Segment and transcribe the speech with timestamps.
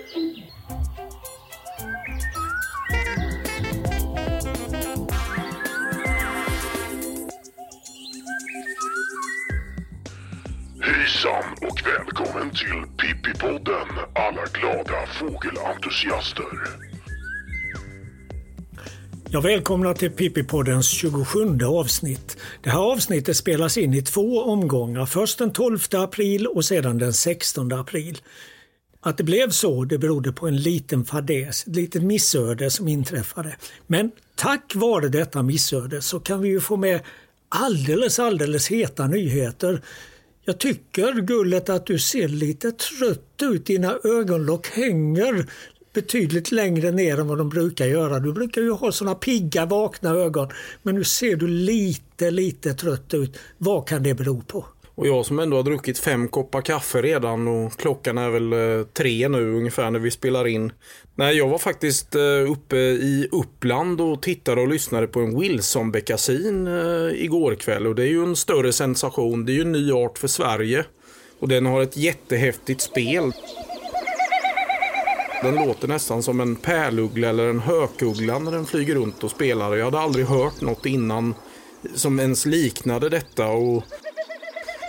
[0.00, 0.16] Hejsan
[11.60, 16.90] och välkommen till Pippipodden alla glada fågelentusiaster.
[19.32, 22.36] Jag välkomnar till Pippipoddens 27 avsnitt.
[22.62, 25.06] Det här avsnittet spelas in i två omgångar.
[25.06, 28.18] Först den 12 april och sedan den 16 april.
[29.02, 33.56] Att det blev så det berodde på en liten fadäs, ett litet missöde som inträffade.
[33.86, 37.00] Men tack vare detta missöde så kan vi ju få med
[37.48, 39.82] alldeles, alldeles heta nyheter.
[40.44, 43.66] Jag tycker Gullet att du ser lite trött ut.
[43.66, 45.46] Dina ögonlock hänger
[45.92, 48.18] betydligt längre ner än vad de brukar göra.
[48.18, 50.48] Du brukar ju ha såna pigga vakna ögon.
[50.82, 53.38] Men nu ser du lite, lite trött ut.
[53.58, 54.66] Vad kan det bero på?
[55.00, 58.86] Och jag som ändå har druckit fem koppar kaffe redan och klockan är väl eh,
[58.86, 60.72] tre nu ungefär när vi spelar in.
[61.14, 66.66] Nej, jag var faktiskt eh, uppe i Uppland och tittade och lyssnade på en Wilson-beckasin
[66.66, 67.86] eh, igår kväll.
[67.86, 69.44] Och det är ju en större sensation.
[69.44, 70.84] Det är ju en ny art för Sverige.
[71.38, 73.32] Och den har ett jättehäftigt spel.
[75.42, 79.76] Den låter nästan som en pärluggla eller en hökuggla när den flyger runt och spelar.
[79.76, 81.34] Jag hade aldrig hört något innan
[81.94, 83.46] som ens liknade detta.
[83.46, 83.84] Och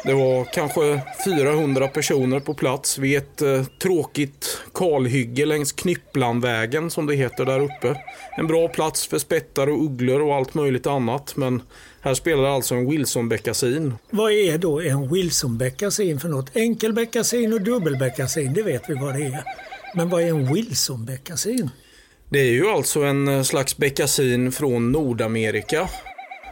[0.04, 7.06] det var kanske 400 personer på plats vid ett eh, tråkigt kalhygge längs Knypplandvägen som
[7.06, 7.96] det heter där uppe.
[8.38, 11.62] En bra plats för spettar och ugglor och allt möjligt annat men
[12.02, 13.94] här spelar alltså en Wilson-beckasin.
[14.10, 16.56] Vad är då en Wilson-beckasin för något?
[16.56, 19.44] Enkelbeckasin och dubbelbeckasin, det vet vi vad det är.
[19.96, 21.70] Men vad är en Wilson-beckasin?
[22.30, 25.90] Det är ju alltså en eh, slags beckasin från Nordamerika.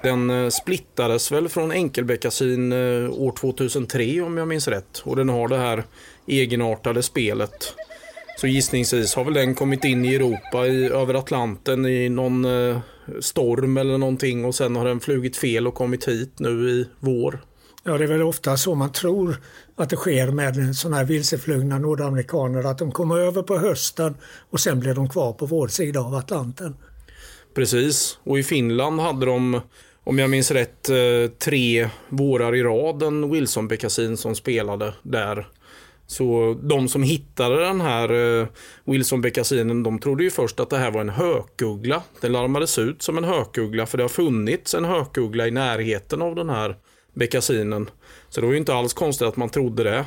[0.03, 5.02] Den eh, splittades väl från enkelbeckasin eh, år 2003 om jag minns rätt.
[5.05, 5.83] Och den har det här
[6.28, 7.73] egenartade spelet.
[8.38, 12.80] Så gissningsvis har väl den kommit in i Europa i, över Atlanten i någon eh,
[13.20, 17.39] storm eller någonting och sen har den flugit fel och kommit hit nu i vår.
[17.83, 19.42] Ja, det är väl ofta så man tror
[19.76, 24.15] att det sker med sådana här vilseflugna nordamerikaner, att de kommer över på hösten
[24.49, 26.76] och sen blir de kvar på vår sida av Atlanten.
[27.55, 29.61] Precis, och i Finland hade de,
[30.04, 35.48] om jag minns rätt, eh, tre vårar i rad en Wilson-beckasin som spelade där.
[36.08, 38.48] Så de som hittade den här eh,
[38.86, 42.04] Wilson-beckasinen, de trodde ju först att det här var en hökuggla.
[42.21, 46.36] Den larmades ut som en hökuggla för det har funnits en hökuggla i närheten av
[46.36, 46.76] den här
[47.14, 47.89] beckasinen.
[48.30, 50.05] Så det var ju inte alls konstigt att man trodde det.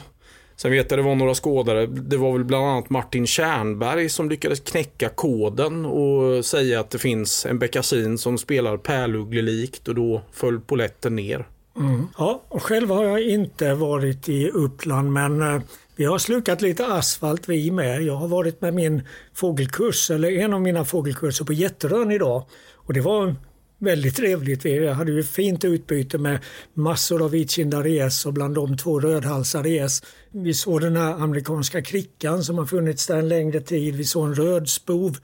[0.63, 1.87] Sen vet jag det var några skådare.
[1.87, 6.99] Det var väl bland annat Martin Tjärnberg som lyckades knäcka koden och säga att det
[6.99, 11.49] finns en beckasin som spelar pärlugglelikt och då föll poletten ner.
[11.77, 12.07] Mm.
[12.19, 15.63] Ja, och själv har jag inte varit i Uppland men eh,
[15.97, 18.03] vi har slukat lite asfalt vi med.
[18.03, 19.03] Jag har varit med min
[19.35, 22.45] fågelkurs, eller en av mina fågelkurser på Jätterön idag.
[22.75, 23.35] Och det var
[23.83, 24.65] väldigt trevligt.
[24.65, 26.39] Vi hade ju fint utbyte med
[26.75, 30.03] massor av vitkindade gäss och bland de två rödhalsade gäss.
[30.31, 33.97] Vi såg den här amerikanska krickan som har funnits där en längre tid.
[33.97, 35.19] Vi såg en rödspov.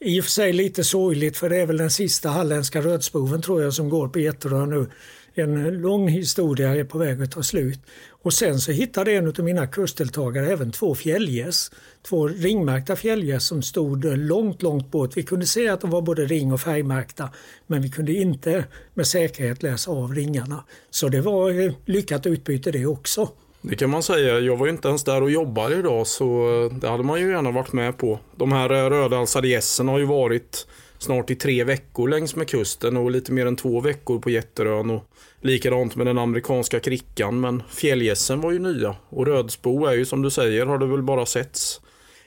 [0.00, 3.62] I och för sig lite sorgligt för det är väl den sista halländska rödspoven tror
[3.62, 4.86] jag som går på Jätterö nu.
[5.34, 7.80] En lång historia är på väg att ta slut.
[8.26, 11.70] Och sen så hittade en av mina kursdeltagare även två fjällgäss.
[12.02, 15.16] Två ringmärkta fjällgäss som stod eh, långt, långt bort.
[15.16, 17.30] Vi kunde se att de var både ring och färgmärkta
[17.66, 18.64] men vi kunde inte
[18.94, 20.64] med säkerhet läsa av ringarna.
[20.90, 23.28] Så det var eh, lyckat utbyte det också.
[23.62, 24.38] Det kan man säga.
[24.38, 26.26] Jag var ju inte ens där och jobbade idag så
[26.64, 28.18] eh, det hade man ju gärna varit med på.
[28.36, 30.66] De här rödhalsade gässen har ju varit
[30.98, 34.90] snart i tre veckor längs med kusten och lite mer än två veckor på Jätterön.
[34.90, 35.04] Och
[35.40, 38.96] likadant med den amerikanska krickan men fjällgässen var ju nya.
[39.08, 41.80] Och rödspo är ju som du säger har det väl bara setts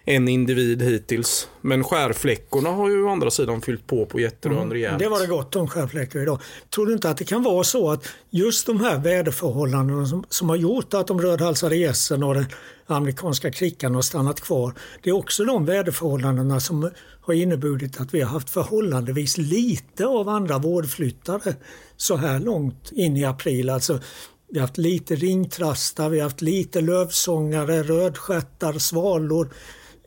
[0.09, 1.49] en individ hittills.
[1.61, 4.99] Men skärfläckorna har ju å andra sidan fyllt på på Jätterön mm, rejält.
[4.99, 6.41] Det var det gott om skärfläckar idag.
[6.75, 10.49] Tror du inte att det kan vara så att just de här väderförhållandena som, som
[10.49, 12.45] har gjort att de rödhalsade gässen och den
[12.85, 14.73] amerikanska krickan har stannat kvar.
[15.03, 16.91] Det är också de väderförhållandena som
[17.21, 21.55] har inneburit att vi har haft förhållandevis lite av andra vårdflyttare
[21.97, 23.69] så här långt in i april.
[23.69, 23.99] Alltså
[24.51, 29.49] vi har haft lite ringtrastar, vi har haft lite lövsångare, rödstjärtar, svalor.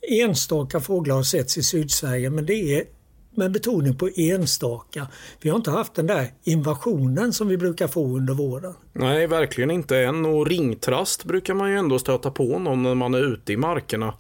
[0.08, 2.84] Enstaka fåglar har setts i Sydsverige men det är
[3.34, 5.06] med betoning på enstaka.
[5.40, 8.74] Vi har inte haft den där invasionen som vi brukar få under våren.
[8.92, 10.24] Nej, verkligen inte än.
[10.26, 14.14] Och ringtrast brukar man ju ändå stöta på någon när man är ute i markerna.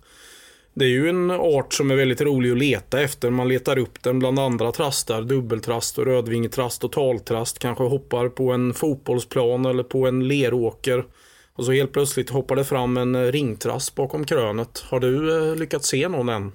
[0.74, 3.30] Det är ju en art som är väldigt rolig att leta efter.
[3.30, 7.58] Man letar upp den bland andra trastar, dubbeltrast och rödvingetrast och taltrast.
[7.58, 11.04] Kanske hoppar på en fotbollsplan eller på en leråker.
[11.54, 14.78] Och så helt plötsligt hoppar det fram en eh, ringtrast bakom krönet.
[14.78, 16.52] Har du eh, lyckats se någon än?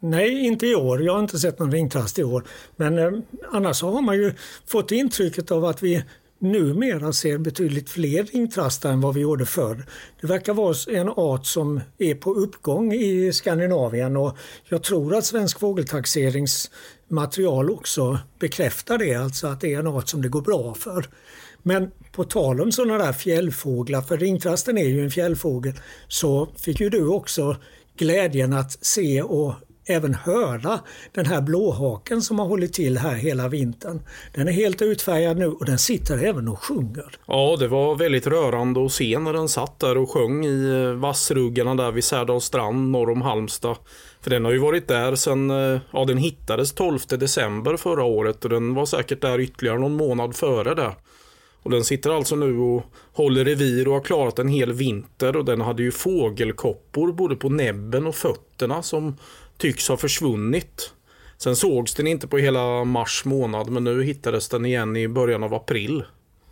[0.00, 1.02] Nej, inte i år.
[1.02, 2.44] Jag har inte sett någon ringtrast i år.
[2.76, 3.10] Men eh,
[3.52, 4.32] annars har man ju
[4.66, 6.02] fått intrycket av att vi
[6.38, 9.86] numera ser betydligt fler ringtrastar än vad vi gjorde förr.
[10.20, 15.24] Det verkar vara en art som är på uppgång i Skandinavien och jag tror att
[15.24, 20.74] Svensk fågeltaxeringsmaterial också bekräftar det, alltså att det är en art som det går bra
[20.74, 21.08] för.
[21.66, 25.72] Men på tal om sådana där fjällfåglar, för ringtrasten är ju en fjällfågel,
[26.08, 27.56] så fick ju du också
[27.98, 29.54] glädjen att se och
[29.86, 30.80] även höra
[31.12, 34.02] den här blåhaken som har hållit till här hela vintern.
[34.34, 37.16] Den är helt utfärgad nu och den sitter även och sjunger.
[37.26, 40.92] Ja, det var väldigt rörande att se när den satt där och sjöng i eh,
[40.92, 43.76] vassruggarna där vid Särdals strand norr om Halmstad.
[44.20, 48.44] För den har ju varit där sedan, eh, ja den hittades 12 december förra året
[48.44, 50.92] och den var säkert där ytterligare någon månad före det.
[51.66, 52.82] Och den sitter alltså nu och
[53.12, 57.48] håller revir och har klarat en hel vinter och den hade ju fågelkoppor både på
[57.48, 59.16] näbben och fötterna som
[59.56, 60.92] tycks ha försvunnit.
[61.38, 65.42] Sen sågs den inte på hela mars månad men nu hittades den igen i början
[65.42, 66.04] av april.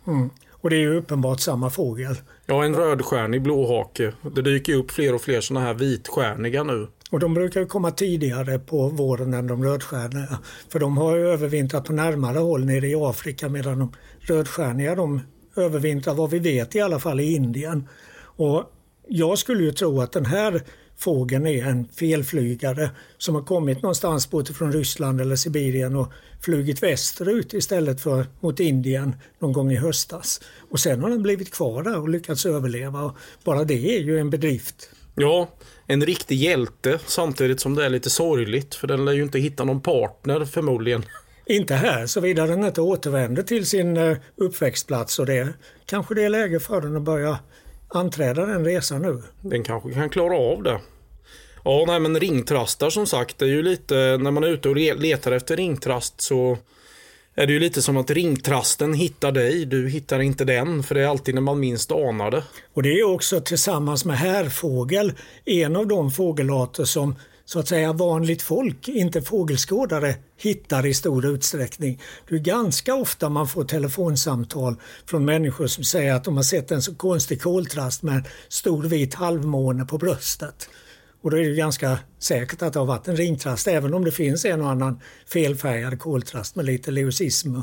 [0.07, 0.29] Mm.
[0.51, 2.15] Och det är ju uppenbart samma fågel.
[2.45, 4.13] Ja, en rödstjärnig blåhake.
[4.35, 6.87] Det dyker upp fler och fler sådana här vitstjärniga nu.
[7.11, 10.39] Och de brukar komma tidigare på våren än de rödstjärniga.
[10.69, 15.21] För de har ju övervintrat på närmare håll nere i Afrika medan de rödstjärniga de
[15.55, 17.87] övervintrar vad vi vet i alla fall i Indien.
[18.17, 18.71] Och
[19.07, 20.63] jag skulle ju tro att den här
[20.97, 26.11] fågeln är en felflygare som har kommit någonstans bortifrån från Ryssland eller Sibirien och
[26.41, 30.41] flugit västerut istället för mot Indien någon gång i höstas.
[30.69, 33.03] Och sen har den blivit kvar där och lyckats överleva.
[33.03, 34.89] Och bara det är ju en bedrift.
[35.15, 35.49] Ja,
[35.87, 39.63] en riktig hjälte samtidigt som det är lite sorgligt för den lär ju inte hitta
[39.63, 41.05] någon partner förmodligen.
[41.45, 45.53] Inte här, såvida den inte återvänder till sin eh, uppväxtplats och det
[45.85, 47.39] kanske det är läge för den att börja
[47.87, 49.21] anträda den resan nu.
[49.41, 50.79] Den kanske kan klara av det.
[51.63, 54.75] Ja, nej, men ringtrastar som sagt, det är ju lite när man är ute och
[54.75, 56.57] letar efter ringtrast så
[57.35, 61.01] är det ju lite som att ringtrasten hittar dig, du hittar inte den, för det
[61.01, 62.43] är alltid när man minst anar det.
[62.73, 65.13] Och det är också tillsammans med härfågel
[65.45, 67.15] en av de fågelarter som
[67.45, 72.01] så att säga vanligt folk, inte fågelskådare, hittar i stor utsträckning.
[72.29, 76.71] Det är ganska ofta man får telefonsamtal från människor som säger att de har sett
[76.71, 80.69] en så konstig koltrast med en stor vit halvmåne på bröstet.
[81.25, 84.11] Och då är det ganska säkert att det har varit en ringtrast även om det
[84.11, 87.55] finns en och annan felfärgad koltrast med lite leucism.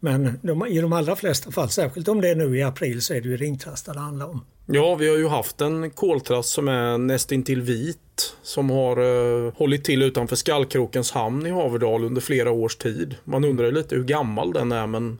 [0.00, 3.14] Men de, i de allra flesta fall, särskilt om det är nu i april, så
[3.14, 4.44] är det ju ringtrastar det handlar om.
[4.66, 9.84] Ja, vi har ju haft en koltrast som är nästintill vit som har uh, hållit
[9.84, 13.14] till utanför Skallkrokens hamn i Haverdal under flera års tid.
[13.24, 15.18] Man undrar lite hur gammal den är men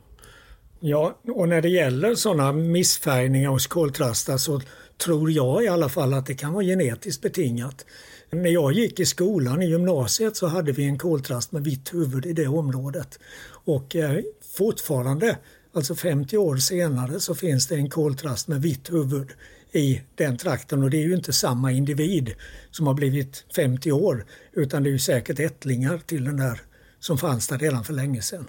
[0.80, 4.60] Ja, och när det gäller sådana missfärgningar hos koltrastar så
[4.98, 7.86] tror jag i alla fall att det kan vara genetiskt betingat.
[8.30, 12.26] När jag gick i skolan i gymnasiet så hade vi en koltrast med vitt huvud
[12.26, 13.18] i det området.
[13.48, 14.18] Och eh,
[14.56, 15.38] fortfarande,
[15.72, 19.28] alltså 50 år senare, så finns det en koltrast med vitt huvud
[19.72, 22.34] i den trakten och det är ju inte samma individ
[22.70, 26.60] som har blivit 50 år utan det är ju säkert ättlingar till den där
[27.00, 28.48] som fanns där redan för länge sedan.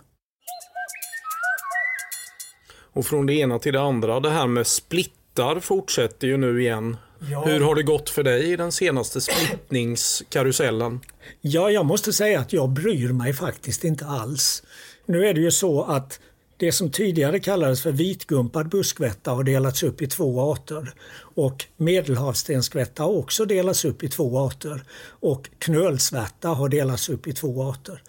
[2.98, 6.62] Och från det ena till det andra, det här med split splittar fortsätter ju nu
[6.62, 6.98] igen.
[7.32, 7.46] Ja.
[7.46, 11.00] Hur har det gått för dig i den senaste splittningskarusellen?
[11.42, 14.64] Ja, jag måste säga att jag bryr mig faktiskt inte alls.
[15.06, 16.20] Nu är det ju så att
[16.58, 20.94] det som tidigare kallades för vitgumpad buskvätta har delats upp i två arter.
[21.36, 24.84] Och medelhavsstenskvätta har också delats upp i två arter.
[25.22, 28.02] Och knölsvärta har delats upp i två arter.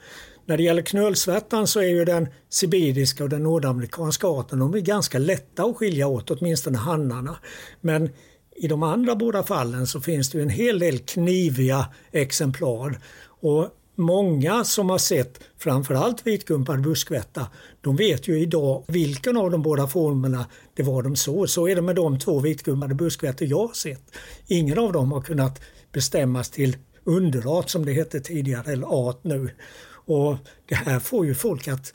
[0.49, 4.79] När det gäller knölsvärtan så är ju den sibiriska och den nordamerikanska arten de är
[4.79, 7.39] ganska lätta att skilja åt, åtminstone hannarna.
[7.81, 8.11] Men
[8.57, 13.01] i de andra båda fallen så finns det en hel del kniviga exemplar.
[13.41, 13.69] Och
[14.01, 17.47] Många som har sett framförallt vitgumpad buskvätta,
[17.81, 21.49] de vet ju idag vilken av de båda formerna det var de såg.
[21.49, 24.03] Så är det med de två vitgumpade buskvättor jag har sett.
[24.47, 25.61] Ingen av dem har kunnat
[25.93, 29.51] bestämmas till underart som det hette tidigare, eller art nu.
[30.09, 30.37] Och
[30.69, 31.93] Det här får ju folk att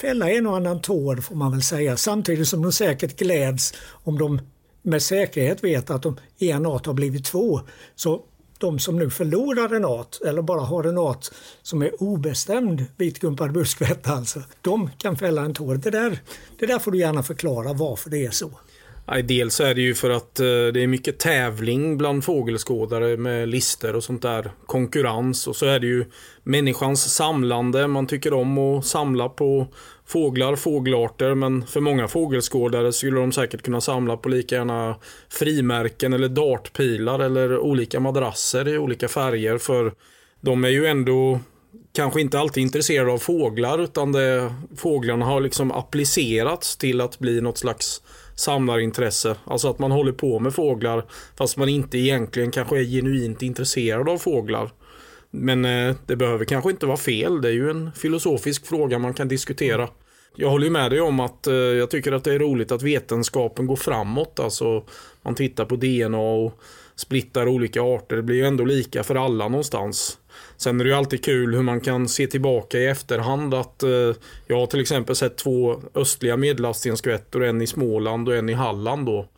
[0.00, 4.18] fälla en och annan tår får man väl säga samtidigt som de säkert gläds om
[4.18, 4.40] de
[4.82, 7.60] med säkerhet vet att de en art har blivit två.
[7.94, 8.22] Så
[8.58, 11.26] de som nu förlorar en art eller bara har en art
[11.62, 15.74] som är obestämd vitgumpad buskvätta alltså, de kan fälla en tår.
[15.74, 16.22] Det där,
[16.58, 18.50] det där får du gärna förklara varför det är så.
[19.10, 23.48] Nej, dels är det ju för att eh, det är mycket tävling bland fågelskådare med
[23.48, 24.50] lister och sånt där.
[24.66, 26.04] Konkurrens och så är det ju
[26.42, 27.86] människans samlande.
[27.86, 29.66] Man tycker om att samla på
[30.06, 34.96] fåglar, fågelarter men för många fågelskådare skulle de säkert kunna samla på lika gärna
[35.28, 39.92] frimärken eller dartpilar eller olika madrasser i olika färger för
[40.40, 41.40] de är ju ändå
[41.92, 47.40] kanske inte alltid intresserade av fåglar utan det, fåglarna har liksom applicerats till att bli
[47.40, 48.02] något slags
[48.40, 49.36] samlarintresse.
[49.44, 51.04] Alltså att man håller på med fåglar
[51.38, 54.70] fast man inte egentligen kanske är genuint intresserad av fåglar.
[55.30, 57.40] Men eh, det behöver kanske inte vara fel.
[57.40, 59.88] Det är ju en filosofisk fråga man kan diskutera.
[60.36, 63.66] Jag håller med dig om att eh, jag tycker att det är roligt att vetenskapen
[63.66, 64.40] går framåt.
[64.40, 64.84] Alltså
[65.22, 66.60] man tittar på DNA och
[66.96, 68.16] splittar olika arter.
[68.16, 70.18] Det blir ju ändå lika för alla någonstans.
[70.56, 74.14] Sen är det ju alltid kul hur man kan se tillbaka i efterhand att eh,
[74.46, 79.06] jag har till exempel sett två östliga medelhavsstenskvättor, en i Småland och en i Halland
[79.06, 79.28] då.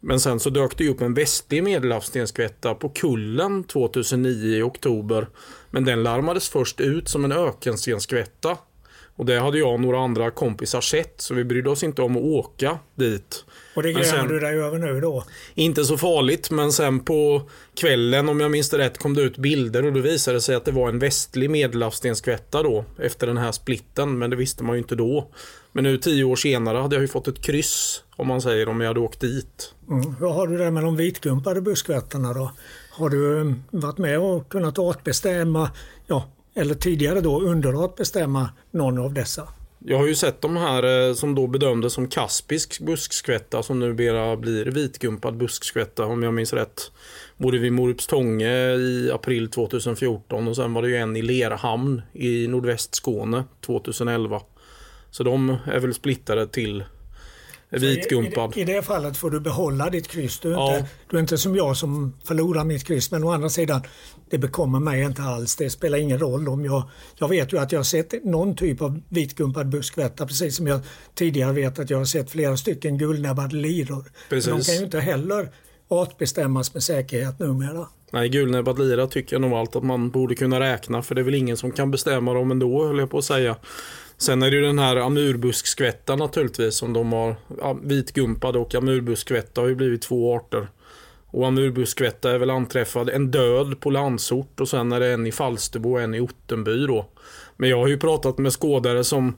[0.00, 5.28] Men sen så dök det upp en västlig medelhavsstenskvätta på Kullen 2009 i oktober.
[5.70, 8.58] Men den larmades först ut som en ökenstenskvätta.
[9.16, 12.16] Och det hade jag och några andra kompisar sett så vi brydde oss inte om
[12.16, 13.44] att åka dit.
[13.76, 15.24] Och det grämer du dig över nu då?
[15.54, 17.42] Inte så farligt, men sen på
[17.74, 20.54] kvällen, om jag minns det rätt, kom det ut bilder och då visade det sig
[20.54, 24.76] att det var en västlig medelhavsstenskvätta då, efter den här splitten, men det visste man
[24.76, 25.30] ju inte då.
[25.72, 28.80] Men nu tio år senare hade jag ju fått ett kryss, om man säger, om
[28.80, 29.74] jag hade åkt dit.
[29.90, 30.14] Mm.
[30.14, 32.52] Hur har du det med de vitgumpade buskvättarna då?
[32.90, 35.70] Har du mm, varit med och kunnat artbestämma,
[36.06, 39.48] ja, eller tidigare då underartbestämma någon av dessa?
[39.78, 44.36] Jag har ju sett de här eh, som då bedömdes som kaspisk buskskvätta som numera
[44.36, 46.90] blir vitgumpad buskskvätta om jag minns rätt.
[47.36, 52.48] Både vid Morupstånge i april 2014 och sen var det ju en i Lerhamn i
[52.48, 54.40] nordväst Skåne 2011.
[55.10, 56.84] Så de är väl splittade till
[57.70, 58.56] vitgumpad.
[58.56, 60.40] I, i, det fallet får du behålla ditt kryss.
[60.40, 60.76] Du är, ja.
[60.76, 63.10] inte, du är inte som jag som förlorar mitt kryss.
[63.10, 63.82] Men å andra sidan,
[64.30, 65.56] det bekommer mig inte alls.
[65.56, 66.82] Det spelar ingen roll om jag...
[67.18, 70.80] Jag vet ju att jag har sett någon typ av vitgumpad buskvätta precis som jag
[71.14, 74.04] tidigare vet att jag har sett flera stycken guldnäbbade liror.
[74.30, 75.48] Men de kan ju inte heller
[75.88, 77.86] artbestämmas med säkerhet numera.
[78.12, 81.22] Nej, gulnäbbad lira tycker jag nog allt att man borde kunna räkna för det är
[81.22, 83.56] väl ingen som kan bestämma dem ändå höll jag på att säga.
[84.18, 87.36] Sen är det ju den här amurbuskskvättan naturligtvis som de har.
[87.82, 90.68] Vitgumpad och amurbuskskvätta har ju blivit två arter.
[91.26, 95.32] Och amurbuskskvätta är väl anträffad en död på Landsort och sen är det en i
[95.32, 97.06] Falsterbo och en i Ottenby då.
[97.56, 99.36] Men jag har ju pratat med skådare som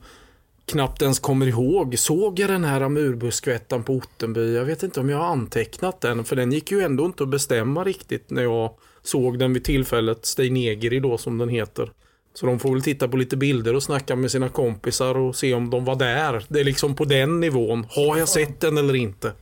[0.65, 1.99] knappt ens kommer ihåg.
[1.99, 4.55] Såg jag den här amurbuskskvättan på Ottenby?
[4.55, 7.29] Jag vet inte om jag har antecknat den för den gick ju ändå inte att
[7.29, 10.25] bestämma riktigt när jag såg den vid tillfället.
[10.25, 11.91] Steinegeri då som den heter.
[12.39, 15.53] Så de får väl titta på lite bilder och snacka med sina kompisar och se
[15.53, 16.45] om de var där.
[16.47, 17.85] Det är liksom på den nivån.
[17.89, 19.33] Har jag sett den eller inte?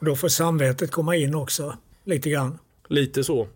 [0.00, 2.58] då får samvetet komma in också, lite grann.
[2.88, 3.48] Lite så.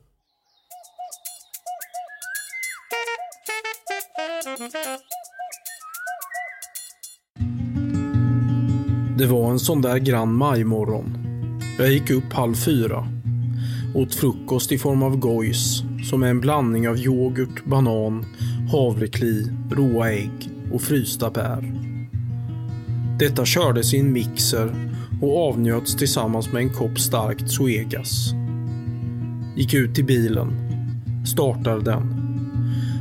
[9.19, 11.17] Det var en sån där grann majmorgon.
[11.79, 13.09] Jag gick upp halv fyra.
[13.95, 18.27] Åt frukost i form av gojs, som är en blandning av yoghurt, banan,
[18.71, 21.73] havrekli, råa ägg och frysta bär.
[23.19, 24.75] Detta kördes i en mixer
[25.23, 28.33] och avnjöts tillsammans med en kopp starkt Zoegas.
[29.57, 30.53] Gick ut till bilen,
[31.27, 32.15] startade den,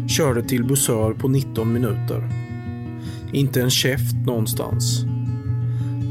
[0.08, 2.30] körde till Busör på 19 minuter.
[3.34, 5.04] Inte en käft någonstans.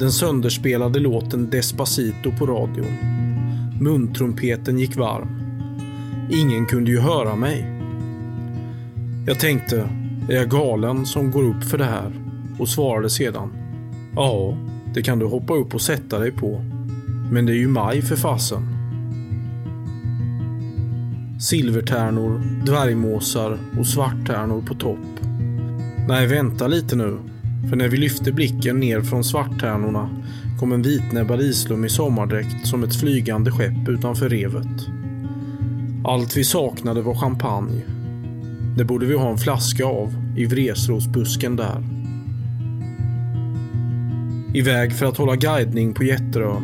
[0.01, 2.97] Den sönderspelade låten Despacito på radion.
[3.81, 5.29] Muntrumpeten gick varm.
[6.31, 7.78] Ingen kunde ju höra mig.
[9.29, 9.89] Jag tänkte,
[10.29, 12.13] är jag galen som går upp för det här?
[12.59, 13.53] Och svarade sedan.
[14.15, 14.57] Ja,
[14.95, 16.65] det kan du hoppa upp och sätta dig på.
[17.31, 18.67] Men det är ju maj för fasen.
[21.41, 25.21] Silvertärnor, dvärgmåsar och svarttärnor på topp.
[26.09, 27.19] Nej, vänta lite nu.
[27.69, 30.11] För när vi lyfte blicken ner från svarttärnorna
[30.61, 34.87] kom en vitnäbbad islum i sommardräkt som ett flygande skepp utanför revet.
[36.05, 37.98] Allt vi saknade var champagne
[38.79, 41.83] det borde vi ha en flaska av i vresrosbusken där.
[44.55, 46.63] Iväg för att hålla guidning på Jätterön.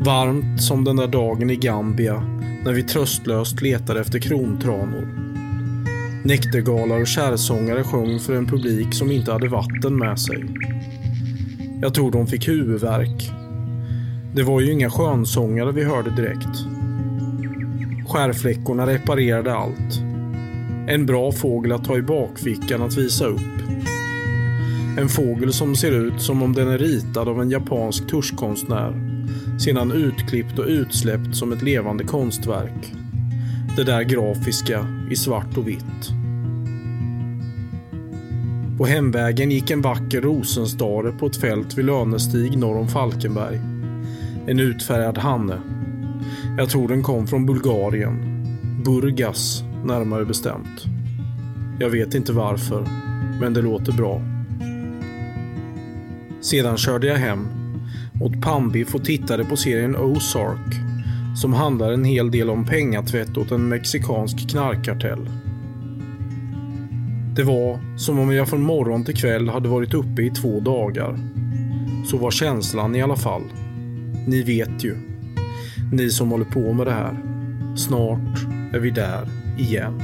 [0.00, 2.22] Varmt som den där dagen i Gambia
[2.64, 5.08] när vi tröstlöst letade efter krontranor.
[6.24, 10.44] Näktergalar och kärsångare sjöng för en publik som inte hade vatten med sig.
[11.80, 13.32] Jag tror de fick huvudvärk.
[14.34, 16.58] Det var ju inga skönsångare vi hörde direkt.
[18.08, 20.11] Skärfläckorna reparerade allt.
[20.88, 23.40] En bra fågel att ha i bakfickan att visa upp.
[24.98, 28.94] En fågel som ser ut som om den är ritad av en japansk tuschkonstnär.
[29.58, 32.92] Sedan utklippt och utsläppt som ett levande konstverk.
[33.76, 36.10] Det där grafiska i svart och vitt.
[38.78, 43.60] På hemvägen gick en vacker rosenstare på ett fält vid Lönestig norr om Falkenberg.
[44.46, 45.58] En utfärgad hanne.
[46.58, 48.16] Jag tror den kom från Bulgarien.
[48.84, 50.84] Burgas, närmare bestämt.
[51.80, 52.86] Jag vet inte varför,
[53.40, 54.22] men det låter bra.
[56.40, 57.48] Sedan körde jag hem,
[58.20, 60.92] åt pannbiff och tittade på serien Ozark
[61.36, 65.30] som handlar en hel del om pengatvätt åt en mexikansk knarkkartell.
[67.36, 71.18] Det var som om jag från morgon till kväll hade varit uppe i två dagar.
[72.06, 73.42] Så var känslan i alla fall.
[74.26, 74.96] Ni vet ju.
[75.92, 77.16] Ni som håller på med det här.
[77.76, 80.02] Snart är vi där igen.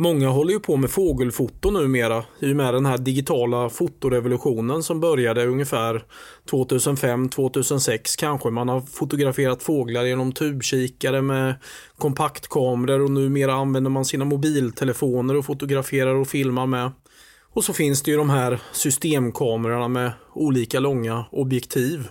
[0.00, 5.00] Många håller ju på med fågelfoto numera i och med den här digitala fotorevolutionen som
[5.00, 6.04] började ungefär
[6.50, 8.50] 2005-2006 kanske.
[8.50, 11.54] Man har fotograferat fåglar genom tubkikare med
[11.96, 16.90] kompaktkameror och numera använder man sina mobiltelefoner och fotograferar och filmar med.
[17.52, 22.08] Och så finns det ju de här systemkamerorna med olika långa objektiv.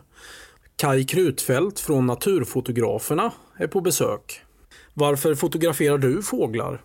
[0.75, 4.41] Kai Krutfeldt från Naturfotograferna är på besök.
[4.93, 6.81] Varför fotograferar du fåglar?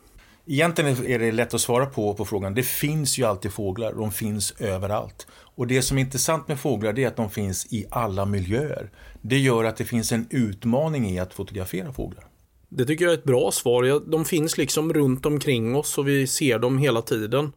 [0.46, 2.54] Egentligen är det lätt att svara på, på frågan.
[2.54, 5.26] Det finns ju alltid fåglar, de finns överallt.
[5.32, 8.90] Och det som är intressant med fåglar är att de finns i alla miljöer.
[9.22, 12.24] Det gör att det finns en utmaning i att fotografera fåglar.
[12.68, 14.10] Det tycker jag är ett bra svar.
[14.10, 17.52] De finns liksom runt omkring oss och vi ser dem hela tiden.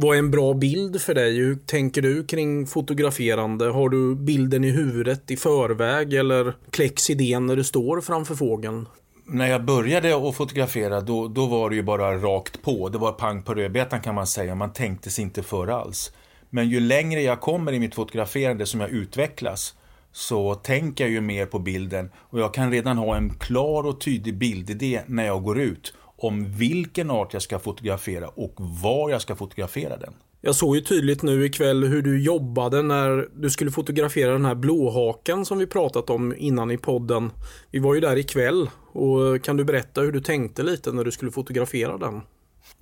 [0.00, 1.36] Vad är en bra bild för dig?
[1.36, 3.64] Hur tänker du kring fotograferande?
[3.64, 8.86] Har du bilden i huvudet i förväg eller kläcks idén när du står framför fågeln?
[9.24, 12.88] när jag började att fotografera då, då var det ju bara rakt på.
[12.88, 14.54] Det var pang på rödbetan kan man säga.
[14.54, 16.12] Man tänkte sig inte för alls.
[16.50, 19.74] Men ju längre jag kommer i mitt fotograferande som jag utvecklas
[20.12, 24.00] så tänker jag ju mer på bilden och jag kan redan ha en klar och
[24.00, 29.22] tydlig bildidé när jag går ut om vilken art jag ska fotografera och var jag
[29.22, 30.14] ska fotografera den.
[30.40, 34.54] Jag såg ju tydligt nu ikväll hur du jobbade när du skulle fotografera den här
[34.54, 37.30] blåhaken som vi pratat om innan i podden.
[37.70, 41.10] Vi var ju där ikväll och kan du berätta hur du tänkte lite när du
[41.10, 42.20] skulle fotografera den?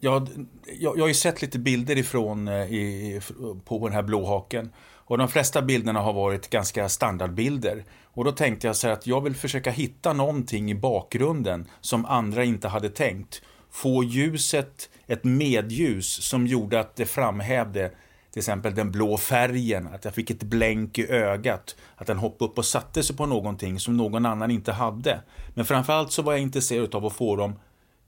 [0.01, 0.27] Ja,
[0.81, 3.21] jag, jag har ju sett lite bilder ifrån eh, i,
[3.65, 4.71] på den här blåhaken.
[4.95, 7.85] Och de flesta bilderna har varit ganska standardbilder.
[8.17, 12.07] Och då tänkte jag så här att jag vill försöka hitta någonting i bakgrunden som
[12.07, 13.43] andra inte hade tänkt.
[13.71, 17.91] Få ljuset ett medljus som gjorde att det framhävde
[18.31, 22.51] till exempel den blå färgen, att jag fick ett blänk i ögat, att den hoppade
[22.51, 25.21] upp och satte sig på någonting som någon annan inte hade.
[25.55, 27.55] Men framförallt så var jag intresserad av att få dem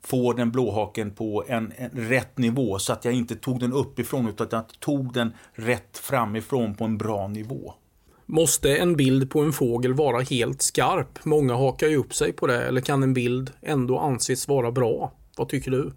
[0.05, 4.29] få den blåhaken på en, en, rätt nivå så att jag inte tog den uppifrån
[4.29, 7.75] utan att jag tog den rätt framifrån på en bra nivå.
[8.31, 11.25] Måste en bild på en fågel vara helt skarp?
[11.25, 12.67] Många hakar ju upp sig på det.
[12.67, 15.13] Eller kan en bild ändå anses vara bra?
[15.37, 15.93] Vad tycker du?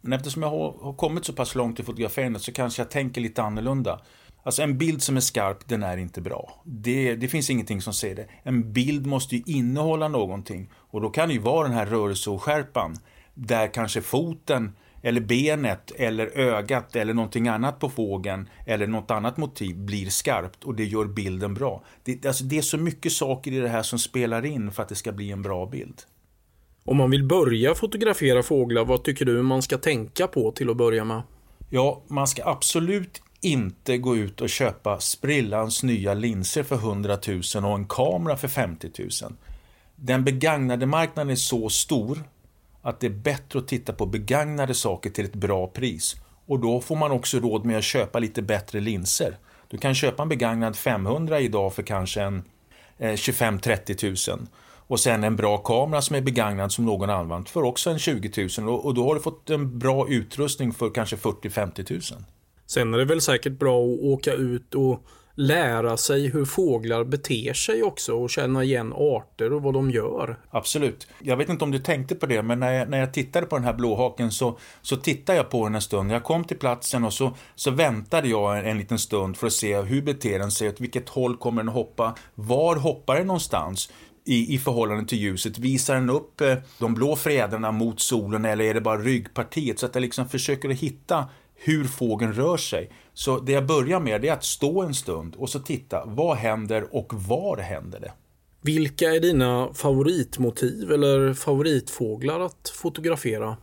[0.00, 3.42] Men eftersom jag har, kommit så pass långt i fotograferandet så kanske jag tänker lite
[3.42, 4.00] annorlunda.
[4.42, 6.62] Alltså en bild som är skarp, den är inte bra.
[6.64, 8.26] Det, det finns ingenting som säger det.
[8.42, 10.70] En bild måste ju innehålla någonting.
[10.74, 12.96] Och då kan det ju vara den här rörelseoskärpan.
[13.34, 19.36] Där kanske foten, eller benet, eller ögat eller någonting annat på fågeln eller något annat
[19.36, 21.84] motiv blir skarpt och det gör bilden bra.
[22.04, 24.88] Det, alltså det är så mycket saker i det här som spelar in för att
[24.88, 26.02] det ska bli en bra bild.
[26.84, 30.76] Om man vill börja fotografera fåglar, vad tycker du man ska tänka på till att
[30.76, 31.22] börja med?
[31.70, 37.18] Ja, man ska absolut inte gå ut och köpa sprillans nya linser för 100
[37.54, 39.10] 000 och en kamera för 50 000.
[39.96, 42.24] Den begagnade marknaden är så stor
[42.86, 46.16] att det är bättre att titta på begagnade saker till ett bra pris.
[46.46, 49.38] Och då får man också råd med att köpa lite bättre linser.
[49.68, 52.44] Du kan köpa en begagnad 500 idag för kanske en
[52.98, 54.46] eh, 25-30 000
[54.88, 58.48] och sen en bra kamera som är begagnad som någon använt för också en 20
[58.58, 62.22] 000 och, då har du fått en bra utrustning för kanske 40-50 000.
[62.66, 65.02] Sen är det väl säkert bra att åka ut och
[65.36, 70.38] lära sig hur fåglar beter sig också och känna igen arter och vad de gör.
[70.50, 71.06] Absolut.
[71.22, 73.56] Jag vet inte om du tänkte på det, men när jag, när jag tittade på
[73.56, 76.12] den här blåhaken så, så tittade jag på den en stund.
[76.12, 79.52] Jag kom till platsen och så, så väntade jag en, en liten stund för att
[79.52, 83.90] se hur beter den sig, åt vilket håll kommer den hoppa, var hoppar den någonstans?
[84.26, 85.58] i, i förhållande till ljuset?
[85.58, 89.78] Visar den upp eh, de blå fjädrarna mot solen eller är det bara ryggpartiet?
[89.78, 92.90] Så att jag liksom försöker att hitta hur fågeln rör sig.
[93.14, 96.04] Så det jag börjar med är att stå en stund och så titta.
[96.06, 98.12] Vad händer och var händer det?
[98.60, 103.56] Vilka är dina favoritmotiv eller favoritfåglar att fotografera?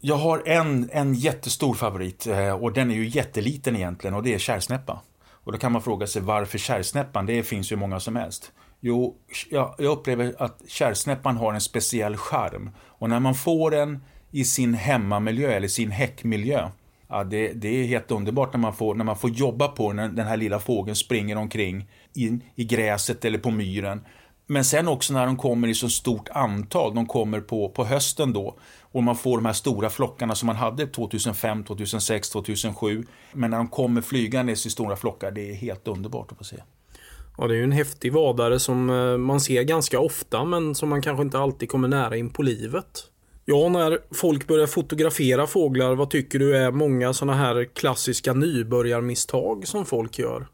[0.00, 4.34] Jag har en, en jättestor favorit eh, och den är ju jätteliten egentligen och det
[4.34, 5.00] är kärrsnäppa.
[5.30, 7.26] Och då kan man fråga sig varför kärrsnäppan?
[7.26, 8.52] Det finns ju många som helst.
[8.80, 9.16] Jo,
[9.50, 12.70] jag, jag upplever att kärrsnäppan har en speciell charm.
[12.80, 16.70] Och när man får den i sin hemmamiljö eller sin häckmiljö.
[17.10, 20.08] Ja, det, det är helt underbart när man får, när man får jobba på när
[20.08, 24.00] den här lilla fågeln springer omkring i, i gräset eller på myren.
[24.46, 28.32] Men sen också när de kommer i så stort antal, de kommer på, på hösten
[28.32, 33.06] då och man får de här stora flockarna som man hade 2005, 2006, 2007.
[33.32, 36.56] Men när de kommer flygandes i stora flockar, det är helt underbart att få se.
[37.38, 40.88] Ja, det är ju en häftig vadare som eh, man ser ganska ofta men som
[40.88, 43.10] man kanske inte alltid kommer nära in på livet.
[43.52, 49.68] Ja, när folk börjar fotografera fåglar, vad tycker du är många sådana här klassiska nybörjarmisstag
[49.68, 50.46] som folk gör?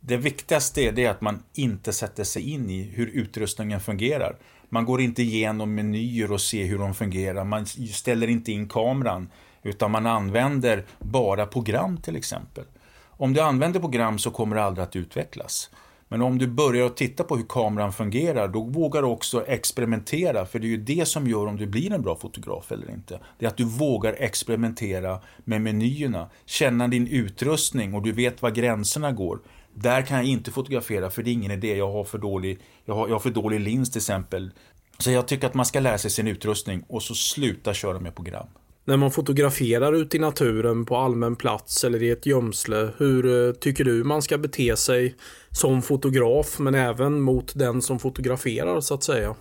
[0.00, 4.36] Det viktigaste är det att man inte sätter sig in i hur utrustningen fungerar.
[4.68, 7.44] Man går inte igenom menyer och ser hur de fungerar.
[7.44, 9.28] Man ställer inte in kameran,
[9.62, 12.64] utan man använder bara program till exempel.
[13.06, 15.70] Om du använder program så kommer det aldrig att utvecklas.
[16.08, 20.46] Men om du börjar att titta på hur kameran fungerar, då vågar du också experimentera.
[20.46, 23.20] För det är ju det som gör om du blir en bra fotograf eller inte.
[23.38, 28.50] Det är att du vågar experimentera med menyerna, känna din utrustning och du vet var
[28.50, 29.38] gränserna går.
[29.74, 32.94] Där kan jag inte fotografera för det är ingen idé, jag har för dålig, jag
[32.94, 34.50] har, jag har för dålig lins till exempel.
[34.98, 38.14] Så jag tycker att man ska lära sig sin utrustning och så sluta köra med
[38.14, 38.46] program.
[38.88, 43.52] När man fotograferar ute i naturen på allmän plats eller i ett gömsle, hur eh,
[43.52, 45.14] tycker du man ska bete sig
[45.50, 49.34] som fotograf men även mot den som fotograferar så att säga?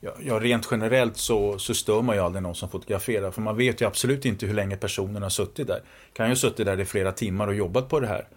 [0.00, 3.56] Ja, ja, rent generellt så, så stör man ju aldrig någon som fotograferar för man
[3.56, 5.82] vet ju absolut inte hur länge personen har suttit där.
[6.12, 8.28] Kan ju ha suttit där i flera timmar och jobbat på det här.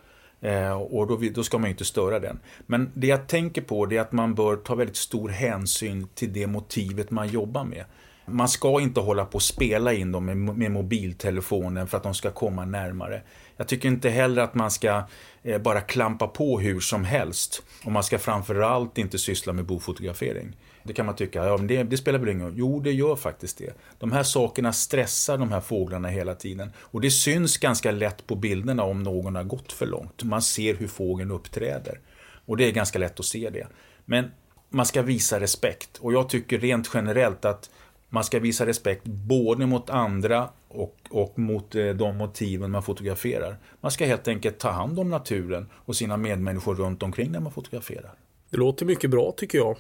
[0.41, 2.39] Eh, och då, då, ska man ju inte störa den.
[2.65, 6.47] Men det jag tänker på är att man bör ta väldigt stor hänsyn till det
[6.47, 7.85] motivet man jobbar med.
[8.25, 12.13] Man ska inte hålla på och spela in dem med, med mobiltelefonen för att de
[12.13, 13.21] ska komma närmare.
[13.57, 15.03] Jag tycker inte heller att man ska
[15.43, 17.63] eh, bara klampa på hur som helst.
[17.85, 20.55] Och man ska framförallt inte syssla med bofotografering.
[20.83, 22.53] Det kan man tycka, ja, men det, det spelar väl ingen roll.
[22.55, 23.73] Jo, det gör faktiskt det.
[23.99, 26.71] De här sakerna stressar de här fåglarna hela tiden.
[26.77, 30.23] Och det syns ganska lätt på bilderna om någon har gått för långt.
[30.23, 31.99] Man ser hur fågeln uppträder.
[32.45, 33.67] Och det är ganska lätt att se det.
[34.05, 34.31] Men
[34.69, 35.97] man ska visa respekt.
[35.97, 37.69] Och jag tycker rent generellt att
[38.13, 43.57] man ska visa respekt både mot andra och, och mot eh, de motiven man fotograferar.
[43.81, 47.51] Man ska helt enkelt ta hand om naturen och sina medmänniskor runt omkring när man
[47.51, 48.13] fotograferar.
[48.49, 49.77] Det låter mycket bra tycker jag.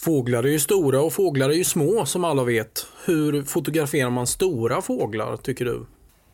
[0.00, 2.86] Fåglar är ju stora och fåglar är ju små som alla vet.
[3.04, 5.86] Hur fotograferar man stora fåglar tycker du?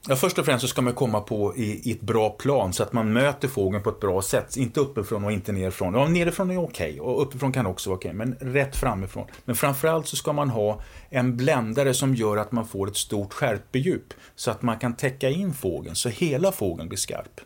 [0.08, 2.82] Ja, först och främst så ska man komma på i, i, ett bra plan så
[2.82, 4.56] att man möter fågeln på ett bra sätt.
[4.56, 5.94] Inte uppifrån och inte nerifrån.
[5.94, 9.26] Ja, nerifrån är okej okay, och uppifrån kan också vara okej, okay, men rätt framifrån.
[9.44, 13.32] Men framförallt så ska man ha en bländare som gör att man får ett stort
[13.32, 17.40] skärpedjup så att man kan täcka in fågeln så hela fågeln blir skarp.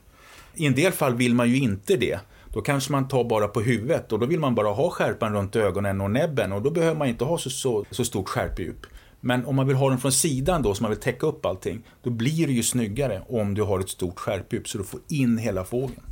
[0.54, 2.18] I en del fall vill man ju inte det.
[2.52, 5.56] Då kanske man tar bara på huvudet och då vill man bara ha skärpan runt
[5.56, 8.86] ögonen och näbben och då behöver man inte ha så, så, så stort skärpedjup.
[9.20, 11.82] Men om man vill ha den från sidan då, så man vill täcka upp allting,
[12.02, 15.38] då blir det ju snyggare om du har ett stort skärpdjup så du får in
[15.38, 16.02] hela fågeln.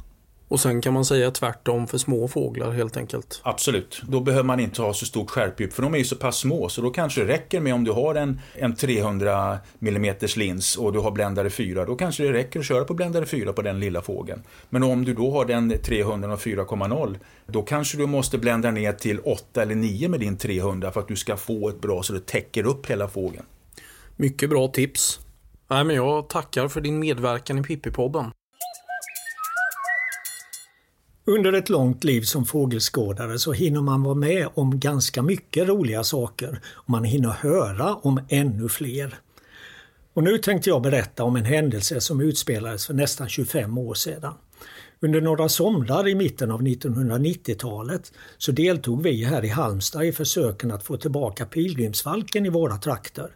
[0.48, 3.40] Och sen kan man säga tvärtom för små fåglar helt enkelt.
[3.44, 6.36] Absolut, då behöver man inte ha så stort skärpdjup för de är ju så pass
[6.36, 10.76] små så då kanske det räcker med om du har en, en 300 mm lins
[10.76, 13.62] och du har bländare 4 då kanske det räcker att köra på bländare 4 på
[13.62, 14.42] den lilla fågeln.
[14.68, 18.92] Men om du då har den 300 och 4,0 då kanske du måste blända ner
[18.92, 22.12] till 8 eller 9 med din 300 för att du ska få ett bra så
[22.12, 23.44] det täcker upp hela fågeln.
[24.16, 25.20] Mycket bra tips.
[25.70, 28.30] Nej, men jag tackar för din medverkan i Pippi-podden.
[31.28, 36.04] Under ett långt liv som fågelskådare så hinner man vara med om ganska mycket roliga
[36.04, 39.14] saker och man hinner höra om ännu fler.
[40.14, 44.34] Och nu tänkte jag berätta om en händelse som utspelades för nästan 25 år sedan.
[45.00, 50.70] Under några somrar i mitten av 1990-talet så deltog vi här i Halmstad i försöken
[50.70, 53.30] att få tillbaka pilgrimsfalken i våra trakter.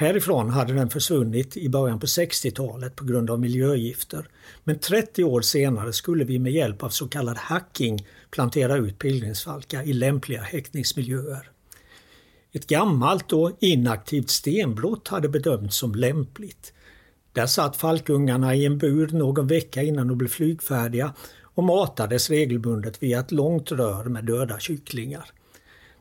[0.00, 4.28] Härifrån hade den försvunnit i början på 60-talet på grund av miljögifter.
[4.64, 9.82] Men 30 år senare skulle vi med hjälp av så kallad hacking plantera ut pilgrimsfalkar
[9.82, 11.50] i lämpliga häckningsmiljöer.
[12.52, 16.72] Ett gammalt och inaktivt stenbrott hade bedömts som lämpligt.
[17.32, 23.02] Där satt falkungarna i en bur någon vecka innan de blev flygfärdiga och matades regelbundet
[23.02, 25.30] via ett långt rör med döda kycklingar.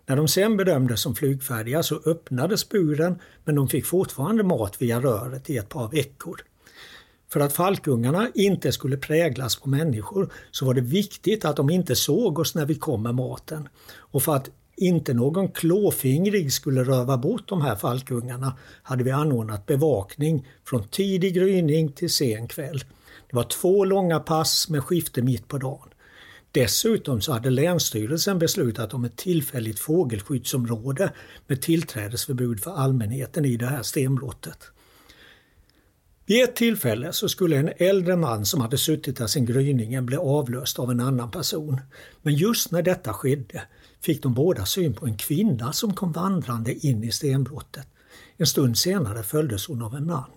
[0.10, 5.02] När de sen bedömdes som flygfärdiga så öppnades buren men de fick fortfarande mat via
[5.02, 6.41] röret i ett par veckor.
[7.32, 11.95] För att falkungarna inte skulle präglas på människor så var det viktigt att de inte
[11.95, 13.69] såg oss när vi kom med maten.
[13.98, 19.65] Och för att inte någon klåfingrig skulle röva bort de här falkungarna hade vi anordnat
[19.65, 22.84] bevakning från tidig gryning till sen kväll.
[23.30, 25.88] Det var två långa pass med skifte mitt på dagen.
[26.52, 31.14] Dessutom så hade Länsstyrelsen beslutat om ett tillfälligt fågelskyddsområde
[31.48, 34.72] med tillträdesförbud för allmänheten i det här stenbrottet.
[36.26, 40.18] Vid ett tillfälle så skulle en äldre man som hade suttit där sedan gryningen bli
[40.18, 41.82] avlöst av en annan person.
[42.22, 43.62] Men just när detta skedde
[44.02, 47.88] fick de båda syn på en kvinna som kom vandrande in i stenbrottet.
[48.38, 50.32] En stund senare följdes hon av en man.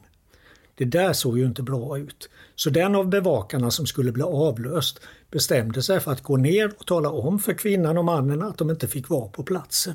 [0.74, 2.28] Det där såg ju inte bra ut.
[2.54, 5.00] Så den av bevakarna som skulle bli avlöst
[5.32, 8.70] bestämde sig för att gå ner och tala om för kvinnan och mannen att de
[8.70, 9.94] inte fick vara på platsen.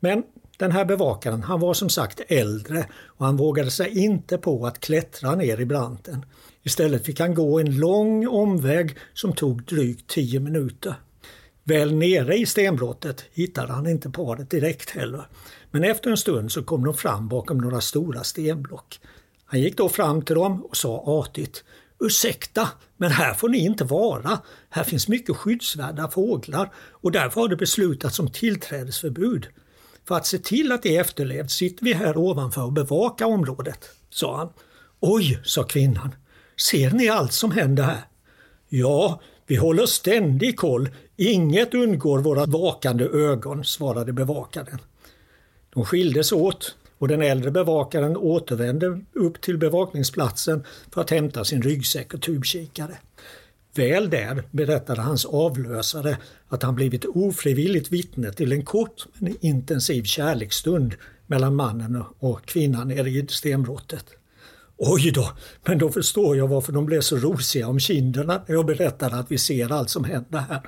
[0.00, 0.22] Men
[0.58, 4.80] den här bevakaren, han var som sagt äldre och han vågade sig inte på att
[4.80, 6.24] klättra ner i branten.
[6.62, 10.94] Istället fick han gå en lång omväg som tog drygt 10 minuter.
[11.64, 15.26] Väl nere i stenbrottet hittade han inte paret direkt heller.
[15.70, 19.00] Men efter en stund så kom de fram bakom några stora stenblock.
[19.44, 21.64] Han gick då fram till dem och sa artigt
[22.00, 24.38] Ursäkta, men här får ni inte vara.
[24.70, 29.46] Här finns mycket skyddsvärda fåglar och därför har det beslutats om tillträdesförbud.
[30.08, 34.36] För att se till att det efterlevs sitter vi här ovanför och bevakar området, sa
[34.36, 34.48] han.
[35.00, 36.14] Oj, sa kvinnan.
[36.70, 38.04] Ser ni allt som händer här?
[38.68, 40.88] Ja, vi håller ständig koll.
[41.16, 44.78] Inget undgår våra vakande ögon, svarade bevakaren.
[45.74, 51.62] De skildes åt och den äldre bevakaren återvände upp till bevakningsplatsen för att hämta sin
[51.62, 52.98] ryggsäck och tubkikare.
[53.74, 60.02] Väl där berättade hans avlösare att han blivit ofrivilligt vittne till en kort men intensiv
[60.02, 60.94] kärleksstund
[61.26, 64.04] mellan mannen och kvinnan nere i stenbrottet.
[64.76, 65.32] Oj då,
[65.64, 69.30] men då förstår jag varför de blev så rosiga om kinderna när jag berättade att
[69.30, 70.62] vi ser allt som händer här.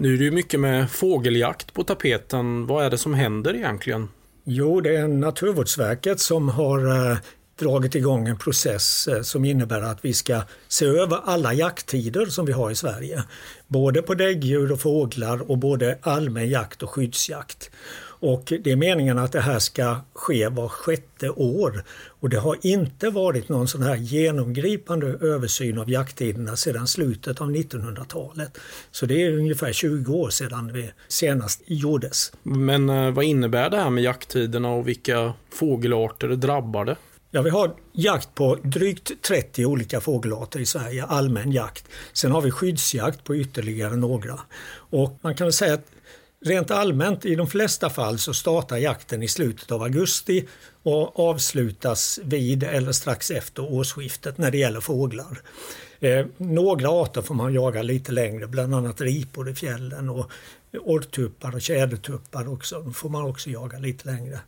[0.00, 2.66] Nu är det ju mycket med fågeljakt på tapeten.
[2.66, 4.08] Vad är det som händer egentligen?
[4.44, 7.18] Jo, det är Naturvårdsverket som har eh,
[7.58, 12.46] dragit igång en process eh, som innebär att vi ska se över alla jakttider som
[12.46, 13.22] vi har i Sverige.
[13.66, 17.70] Både på däggdjur och fåglar och både allmän jakt och skyddsjakt.
[18.20, 21.84] Och det är meningen att det här ska ske var sjätte år.
[22.08, 27.50] Och det har inte varit någon sån här genomgripande översyn av jakttiderna sedan slutet av
[27.50, 28.58] 1900-talet.
[28.90, 32.32] Så det är ungefär 20 år sedan det senast gjordes.
[32.42, 36.96] Men eh, vad innebär det här med jakttiderna och vilka fågelarter drabbar det?
[37.30, 41.84] Ja, vi har jakt på drygt 30 olika fågelarter i Sverige, allmän jakt.
[42.12, 44.40] Sen har vi skyddsjakt på ytterligare några.
[44.72, 45.86] Och man kan säga att
[46.44, 50.48] Rent allmänt i de flesta fall så startar jakten i slutet av augusti
[50.82, 55.40] och avslutas vid eller strax efter årsskiftet när det gäller fåglar.
[56.00, 60.30] Eh, några arter får man jaga lite längre, bland annat ripor i fjällen och
[60.72, 62.82] orrtuppar och tjädertuppar också.
[62.82, 64.40] De får man också jaga lite längre.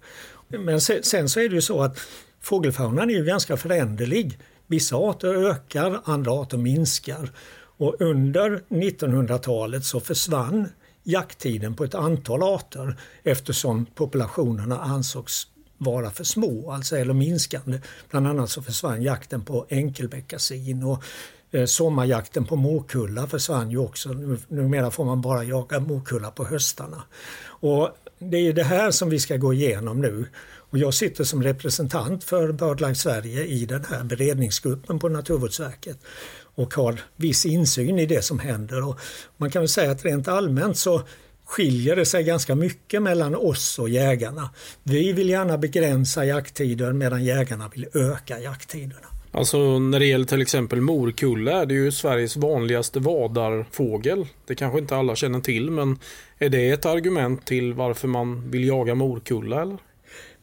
[0.48, 1.98] Men sen, sen så är det ju så att
[2.40, 4.38] fågelfaunan är ju ganska föränderlig.
[4.66, 7.30] Vissa arter ökar, andra arter minskar.
[7.76, 10.68] Och under 1900-talet så försvann
[11.02, 15.46] jakttiden på ett antal arter eftersom populationerna ansågs
[15.78, 17.80] vara för små, alltså eller minskande.
[18.10, 21.04] Bland annat så försvann jakten på enkelbeckasin och
[21.50, 24.08] eh, sommarjakten på morkulla försvann ju också.
[24.48, 27.02] Numera får man bara jaga morkulla på höstarna.
[27.44, 27.88] Och
[28.18, 30.26] det är det här som vi ska gå igenom nu.
[30.72, 35.98] Och jag sitter som representant för BirdLife Sverige i den här beredningsgruppen på Naturvårdsverket
[36.54, 38.88] och har viss insyn i det som händer.
[38.88, 38.98] Och
[39.36, 41.02] man kan väl säga att rent allmänt så
[41.44, 44.50] skiljer det sig ganska mycket mellan oss och jägarna.
[44.82, 49.06] Vi vill gärna begränsa jakttider medan jägarna vill öka jakttiderna.
[49.34, 54.26] Alltså när det gäller till exempel morkulla är det ju Sveriges vanligaste vadarfågel.
[54.46, 55.98] Det kanske inte alla känner till men
[56.38, 59.78] är det ett argument till varför man vill jaga morkulla eller?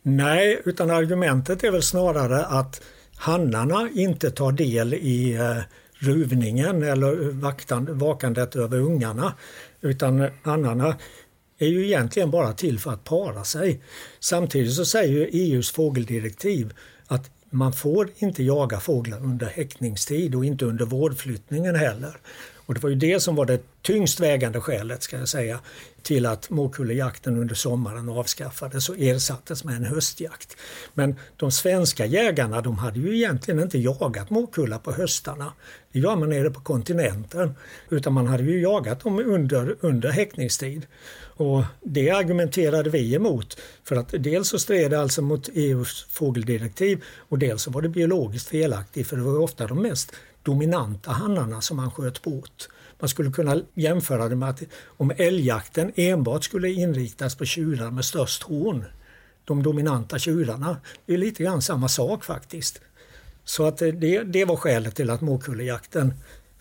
[0.01, 2.81] Nej, utan argumentet är väl snarare att
[3.15, 5.57] hannarna inte tar del i eh,
[5.99, 9.33] ruvningen eller vaktan, vakandet över ungarna.
[9.81, 10.97] Utan hannarna
[11.57, 13.81] är ju egentligen bara till för att para sig.
[14.19, 16.73] Samtidigt så säger EUs fågeldirektiv
[17.07, 22.17] att man får inte jaga fåglar under häckningstid och inte under vårdflyttningen heller.
[22.65, 25.59] Och det var ju det som var det tyngst vägande skälet ska jag säga
[26.03, 30.57] till att morkullejakten under sommaren avskaffades och ersattes med en höstjakt.
[30.93, 35.53] Men de svenska jägarna de hade ju egentligen inte jagat morkulla på höstarna.
[35.91, 37.55] Det gör man nere på kontinenten.
[37.89, 40.87] Utan man hade ju jagat dem under, under häckningstid.
[41.21, 47.03] Och det argumenterade vi emot för att dels så stred det alltså mot EUs fågeldirektiv
[47.17, 50.11] och dels så var det biologiskt felaktigt för det var ofta de mest
[50.43, 52.67] dominanta hannarna som man sköt bort.
[52.99, 58.05] Man skulle kunna jämföra det med att om älgjakten enbart skulle inriktas på tjurar med
[58.05, 58.85] störst horn,
[59.45, 62.81] de dominanta tjurarna, det är lite grann samma sak faktiskt.
[63.43, 66.13] Så att det, det var skälet till att morkullejakten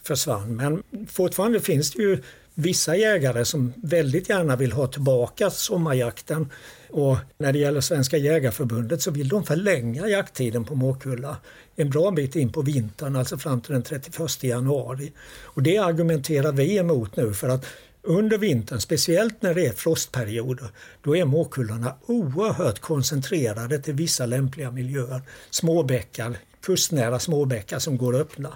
[0.03, 0.57] försvann.
[0.57, 2.23] Men fortfarande finns det ju
[2.55, 6.51] vissa jägare som väldigt gärna vill ha tillbaka sommarjakten.
[6.91, 11.37] Och när det gäller Svenska jägarförbundet så vill de förlänga jakttiden på Måkulla
[11.77, 15.13] en bra bit in på vintern, alltså fram till den 31 januari.
[15.43, 17.67] Och det argumenterar vi emot nu för att
[18.03, 20.69] under vintern, speciellt när det är frostperioder,
[21.03, 25.23] då är måkullarna oerhört koncentrerade till vissa lämpliga miljöer.
[25.51, 28.53] Småbäckar, kustnära småbäckar som går att öppna.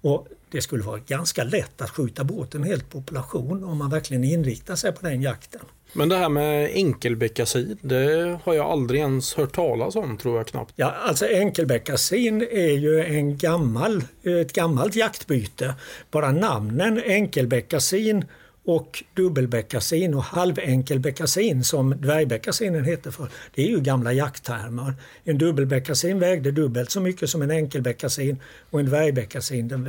[0.00, 4.24] Och det skulle vara ganska lätt att skjuta bort en hel population om man verkligen
[4.24, 5.60] inriktar sig på den jakten.
[5.94, 10.46] Men det här med enkelbeckasin, det har jag aldrig ens hört talas om tror jag
[10.46, 10.72] knappt.
[10.76, 15.74] Ja, alltså enkelbeckasin är ju en gammal, ett gammalt jaktbyte.
[16.10, 18.24] Bara namnen enkelbeckasin
[18.64, 23.28] och dubbelbeckasin och halvenkelbeckasin som dvärgbeckasinen heter för.
[23.54, 24.94] Det är ju gamla jakttermer.
[25.24, 29.88] En dubbelbeckasin vägde dubbelt så mycket som en enkelbeckasin och en dvärgbeckasin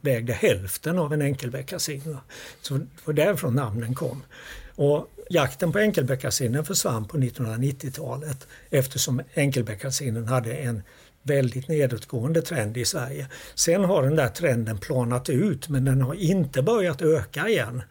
[0.00, 2.16] vägde hälften av en enkelbeckasin.
[2.60, 4.22] Så det var därifrån namnen kom.
[4.74, 10.82] Och jakten på enkelbeckasinen försvann på 1990-talet eftersom enkelbeckasinen hade en
[11.22, 13.26] väldigt nedåtgående trend i Sverige.
[13.54, 17.82] Sen har den där trenden planat ut men den har inte börjat öka igen.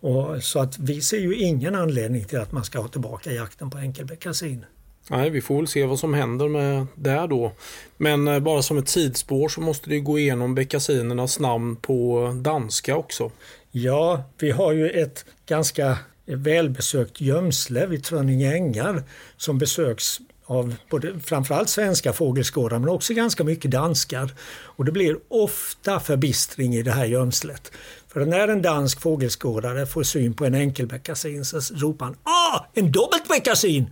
[0.00, 3.70] Och så att vi ser ju ingen anledning till att man ska ha tillbaka jakten
[3.70, 4.64] på enkelbeckasin.
[5.10, 7.52] Nej, vi får väl se vad som händer med det då.
[7.96, 12.96] Men eh, bara som ett tidsspår så måste det gå igenom beckasinernas namn på danska
[12.96, 13.30] också.
[13.70, 19.02] Ja, vi har ju ett ganska välbesökt gömsle vid Trönninge ängar
[19.36, 24.34] som besöks av både, framförallt svenska fågelskådare men också ganska mycket danskar.
[24.50, 27.72] Och det blir ofta förbistring i det här gömslet.
[28.08, 32.92] För när en dansk fågelskådare får syn på en enkelbeckasin så ropar han ”Ah, en
[32.92, 33.90] dubbelbeckasin!”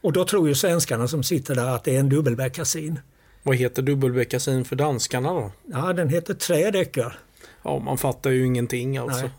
[0.00, 3.00] Och då tror ju svenskarna som sitter där att det är en dubbelbeckasin.
[3.42, 5.52] Vad heter dubbelbeckasin för danskarna då?
[5.64, 7.18] Ja, den heter trädäckar.
[7.62, 9.20] Ja, man fattar ju ingenting alltså.
[9.20, 9.30] Nej.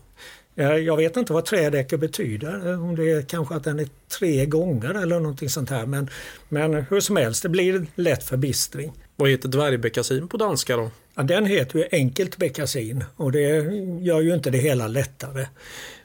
[0.60, 5.02] Jag vet inte vad trädäcke betyder, om det är kanske att den är tre gånger
[5.02, 5.86] eller någonting sånt här.
[5.86, 6.10] Men,
[6.48, 8.92] men hur som helst, det blir lätt förbistring.
[9.16, 10.90] Vad heter dvärgbeckasin på danska då?
[11.14, 13.48] Ja, den heter ju enkelt beckasin och det
[14.00, 15.46] gör ju inte det hela lättare.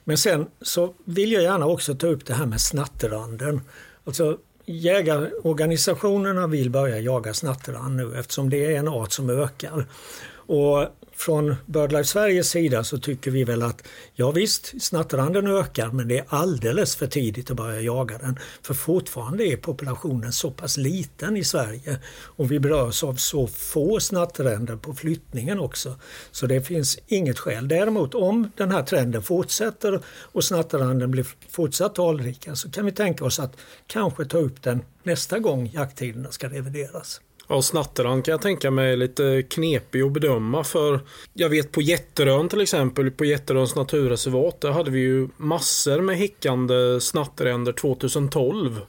[0.03, 3.61] Men sen så vill jag gärna också ta upp det här med snatteranden.
[4.03, 9.85] Alltså jägarorganisationerna vill börja jaga snatterand nu eftersom det är en art som ökar.
[10.33, 10.87] Och
[11.25, 16.17] från BirdLife Sveriges sida så tycker vi väl att ja visst, snattranden ökar men det
[16.17, 18.39] är alldeles för tidigt att börja jaga den.
[18.61, 23.99] För fortfarande är populationen så pass liten i Sverige och vi berörs av så få
[23.99, 25.95] snattränder på flyttningen också.
[26.31, 27.67] Så det finns inget skäl.
[27.67, 33.25] Däremot om den här trenden fortsätter och snattranden blir fortsatt talrika så kan vi tänka
[33.25, 33.57] oss att
[33.87, 37.21] kanske ta upp den nästa gång jakttiderna ska revideras.
[37.53, 40.99] Ja, snatteran kan jag tänka mig är lite knepig att bedöma för
[41.33, 46.17] jag vet på Jätterön till exempel, på Jätteröns naturreservat, där hade vi ju massor med
[46.17, 48.81] häckande snatteränder 2012.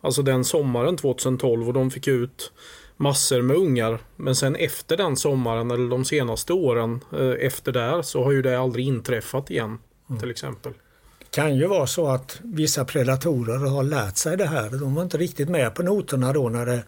[0.00, 2.52] Alltså den sommaren 2012 och de fick ut
[2.96, 3.98] massor med ungar.
[4.16, 8.42] Men sen efter den sommaren eller de senaste åren eh, efter där så har ju
[8.42, 9.78] det aldrig inträffat igen.
[10.08, 10.20] Mm.
[10.20, 10.72] Till exempel.
[11.18, 14.70] Det kan ju vara så att vissa predatorer har lärt sig det här.
[14.70, 16.82] De var inte riktigt med på noterna då när det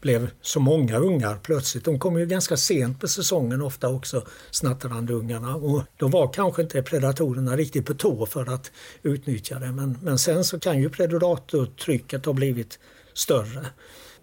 [0.00, 1.84] blev så många ungar plötsligt.
[1.84, 5.56] De kom ju ganska sent på säsongen ofta också, snatterandungarna.
[5.56, 8.70] Och då var kanske inte predatorerna riktigt på tå för att
[9.02, 9.72] utnyttja det.
[9.72, 12.78] Men, men sen så kan ju predatortrycket ha blivit
[13.14, 13.66] större.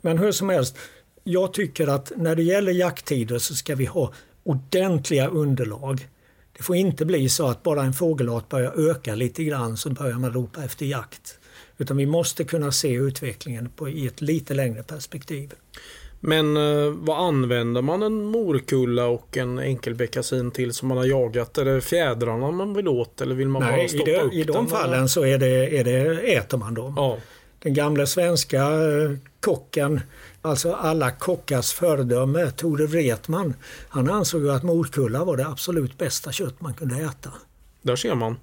[0.01, 0.77] Men hur som helst,
[1.23, 4.13] jag tycker att när det gäller jakttider så ska vi ha
[4.43, 6.07] ordentliga underlag.
[6.57, 10.17] Det får inte bli så att bara en fågelart börjar öka lite grann så börjar
[10.17, 11.39] man ropa efter jakt.
[11.77, 15.53] Utan vi måste kunna se utvecklingen på, i ett lite längre perspektiv.
[16.19, 21.57] Men eh, vad använder man en morkulla och en enkelbeckasin till som man har jagat?
[21.57, 24.33] Är det fjädrarna man vill åt eller vill man Nej, bara stoppa i, det, upp
[24.33, 24.67] i de den?
[24.67, 26.93] fallen så är det, är det, äter man dem.
[26.97, 27.17] Ja.
[27.59, 30.01] Den gamla svenska eh, kocken,
[30.41, 33.53] alltså alla kockars föredöme, Tore Wretman,
[33.89, 37.29] han ansåg att morkulla var det absolut bästa kött man kunde äta.
[37.81, 38.35] Där ser man.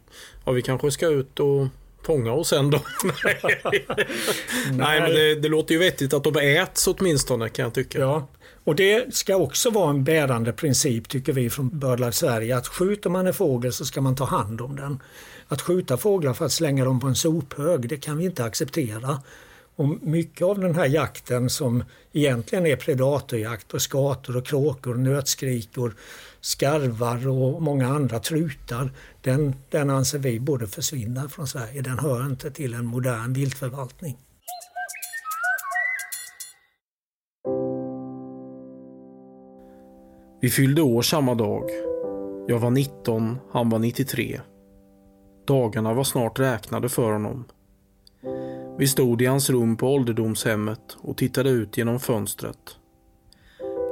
[0.44, 1.66] Ja, vi kanske ska ut och
[2.04, 2.80] fånga oss sen då.
[4.72, 7.98] Nej, men det, det, låter ju vettigt att de äts åtminstone kan jag tycka.
[7.98, 8.28] Ja,
[8.64, 13.10] och det ska också vara en bärande princip tycker vi från BirdLife Sverige att skjuter
[13.10, 15.02] man en fågel så ska man ta hand om den.
[15.48, 19.20] Att skjuta fåglar för att slänga dem på en sophög, det kan vi inte acceptera.
[19.76, 25.94] Och mycket av den här jakten som egentligen är predatorjakt på skator och kråkor, nötskrikor,
[26.40, 28.90] skarvar och många andra trutar,
[29.22, 31.82] den, den anser vi borde försvinna från Sverige.
[31.82, 34.18] Den hör inte till en modern viltförvaltning.
[40.40, 41.70] Vi fyllde år samma dag.
[42.48, 44.40] Jag var 19, han var 93.
[45.46, 47.44] Dagarna var snart räknade för honom.
[48.78, 52.76] Vi stod i hans rum på ålderdomshemmet och tittade ut genom fönstret.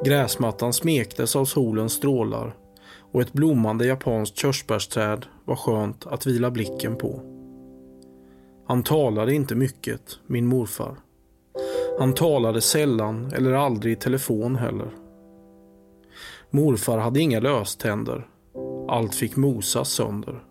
[0.05, 2.55] Gräsmattan smektes av solens strålar
[3.13, 7.21] och ett blommande japanskt körsbärsträd var skönt att vila blicken på.
[8.67, 10.97] Han talade inte mycket, min morfar.
[11.99, 14.91] Han talade sällan eller aldrig i telefon heller.
[16.51, 18.29] Morfar hade inga löständer.
[18.89, 20.43] Allt fick mosas sönder.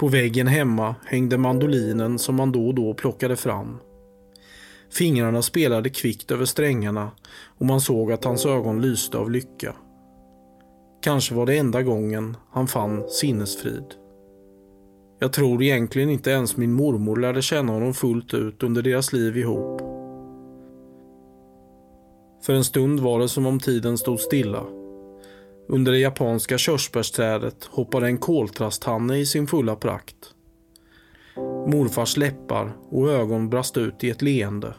[0.00, 3.78] På väggen hemma hängde mandolinen som man då och då plockade fram.
[4.92, 7.10] Fingrarna spelade kvickt över strängarna
[7.58, 9.74] och man såg att hans ögon lyste av lycka.
[11.02, 13.84] Kanske var det enda gången han fann sinnesfrid.
[15.18, 19.36] Jag tror egentligen inte ens min mormor lärde känna honom fullt ut under deras liv
[19.36, 19.80] ihop.
[22.46, 24.79] För en stund var det som om tiden stod stilla.
[25.72, 30.34] Under det japanska körsbärsträdet hoppade en koltrasthanne i sin fulla prakt.
[31.66, 34.74] Morfars läppar och ögon brast ut i ett leende.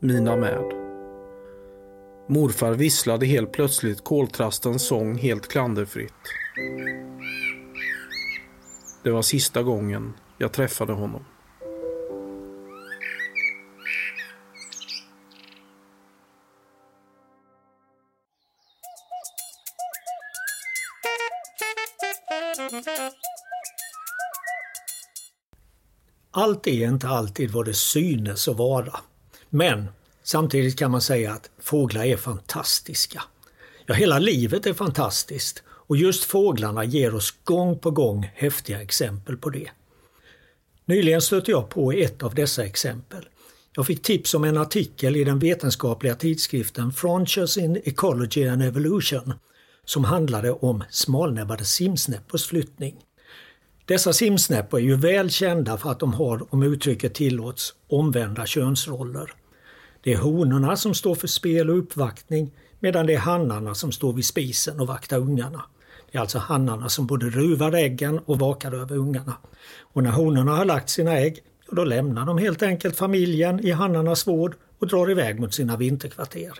[0.00, 0.64] Mina med.
[2.28, 6.12] Morfar visslade helt plötsligt koltrastens sång helt klanderfritt.
[9.04, 11.24] Det var sista gången jag träffade honom.
[26.50, 29.00] Allt är inte alltid vad det synes att vara.
[29.50, 29.88] Men
[30.22, 33.22] samtidigt kan man säga att fåglar är fantastiska.
[33.86, 39.36] Ja, hela livet är fantastiskt och just fåglarna ger oss gång på gång häftiga exempel
[39.36, 39.70] på det.
[40.84, 43.28] Nyligen stötte jag på ett av dessa exempel.
[43.76, 49.32] Jag fick tips om en artikel i den vetenskapliga tidskriften Frontiers in Ecology and Evolution
[49.84, 52.96] som handlade om smalnäbbade simsnäppors flyttning.
[53.84, 59.32] Dessa simsnäppor är ju väl kända för att de har, om uttrycket tillåts, omvända könsroller.
[60.02, 62.50] Det är honorna som står för spel och uppvaktning
[62.80, 65.64] medan det är hannarna som står vid spisen och vaktar ungarna.
[66.10, 69.36] Det är alltså hannarna som både ruvar äggen och vakar över ungarna.
[69.80, 71.38] Och när honorna har lagt sina ägg,
[71.70, 76.52] då lämnar de helt enkelt familjen i hannarnas vård och drar iväg mot sina vinterkvarter.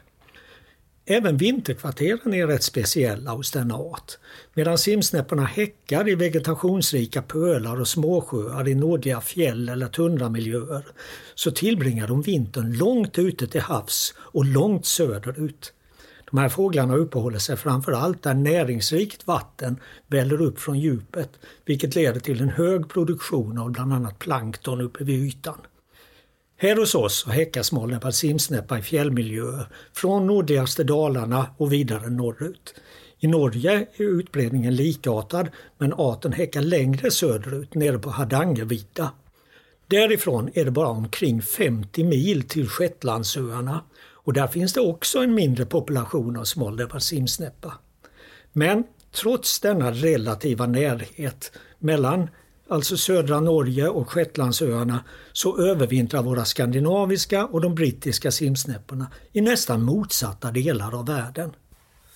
[1.10, 4.18] Även vinterkvarteren är rätt speciella hos denna art.
[4.54, 10.86] Medan simsnäpporna häckar i vegetationsrika pölar och småsjöar i nordliga fjäll eller tundramiljöer
[11.34, 15.72] så tillbringar de vintern långt ute till havs och långt söderut.
[16.30, 21.30] De här fåglarna uppehåller sig framför allt där näringsrikt vatten väller upp från djupet
[21.64, 25.58] vilket leder till en hög produktion av bland annat plankton uppe vid ytan.
[26.62, 32.74] Här hos oss häckar varit simsnäppa i fjällmiljöer från nordligaste Dalarna och vidare norrut.
[33.18, 35.48] I Norge är utbredningen likartad
[35.78, 39.12] men arten häckar längre söderut nere på Hardangervidda.
[39.86, 45.34] Därifrån är det bara omkring 50 mil till Shetlandsöarna och där finns det också en
[45.34, 47.72] mindre population av smalnäbbad simsnäppa.
[48.52, 52.28] Men trots denna relativa närhet mellan
[52.70, 59.82] alltså södra Norge och Shetlandsöarna, så övervintrar våra skandinaviska och de brittiska simsnäpporna i nästan
[59.82, 61.52] motsatta delar av världen.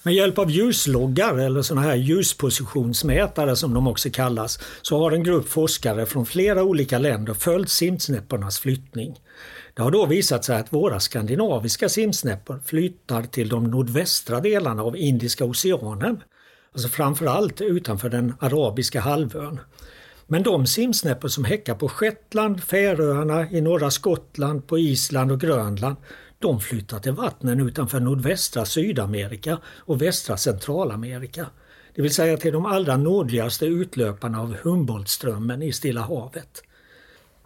[0.03, 5.23] Med hjälp av ljusloggar eller sådana här ljuspositionsmätare som de också kallas så har en
[5.23, 9.17] grupp forskare från flera olika länder följt simsnäppornas flyttning.
[9.75, 14.97] Det har då visat sig att våra skandinaviska simsnäppor flyttar till de nordvästra delarna av
[14.97, 16.23] Indiska oceanen.
[16.73, 19.61] Alltså framförallt utanför den arabiska halvön.
[20.27, 25.97] Men de simsnäppor som häckar på Shetland, Färöarna, i norra Skottland, på Island och Grönland,
[26.39, 31.47] de flyttar till vattnen utanför nordvästra Sydamerika och västra Centralamerika.
[31.95, 36.64] Det vill säga till de allra nordligaste utlöparna av Humboldtströmmen i Stilla havet.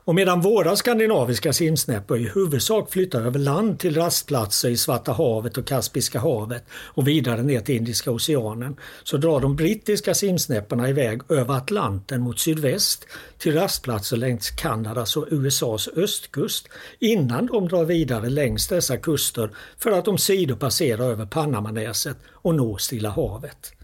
[0.09, 5.59] Och medan våra skandinaviska simsnäppor i huvudsak flyttar över land till rastplatser i Svarta havet
[5.59, 11.21] och Kaspiska havet och vidare ner till Indiska oceanen så drar de brittiska simsnäpporna iväg
[11.29, 13.07] över Atlanten mot sydväst
[13.39, 19.91] till rastplatser längs Kanadas och USAs östkust innan de drar vidare längs dessa kuster för
[19.91, 23.78] att omsider passera över Panamanäset och nå Stilla havet.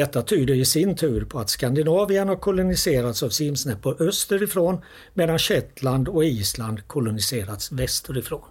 [0.00, 4.80] Detta tyder i sin tur på att Skandinavien har koloniserats av simsnäppor österifrån
[5.14, 8.44] medan Shetland och Island koloniserats västerifrån.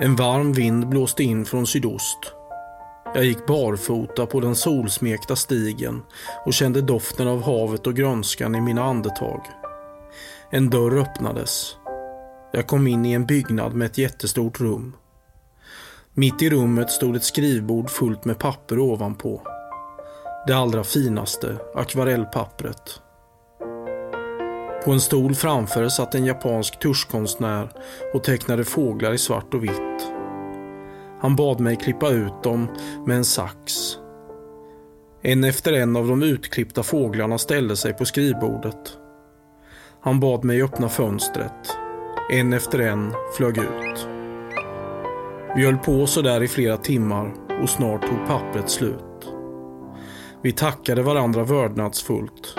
[0.00, 2.18] En varm vind blåste in från sydost.
[3.14, 6.02] Jag gick barfota på den solsmekta stigen
[6.44, 9.40] och kände doften av havet och grönskan i mina andetag.
[10.50, 11.76] En dörr öppnades.
[12.52, 14.96] Jag kom in i en byggnad med ett jättestort rum.
[16.18, 19.42] Mitt i rummet stod ett skrivbord fullt med papper ovanpå.
[20.46, 23.00] Det allra finaste akvarellpappret.
[24.84, 27.68] På en stol framför satt en japansk tuschkonstnär
[28.14, 30.12] och tecknade fåglar i svart och vitt.
[31.20, 32.68] Han bad mig klippa ut dem
[33.06, 33.72] med en sax.
[35.22, 38.98] En efter en av de utklippta fåglarna ställde sig på skrivbordet.
[40.00, 41.76] Han bad mig öppna fönstret.
[42.30, 44.15] En efter en flög ut.
[45.56, 49.32] Vi höll på så där i flera timmar och snart tog pappret slut.
[50.42, 52.54] Vi tackade varandra vördnadsfullt.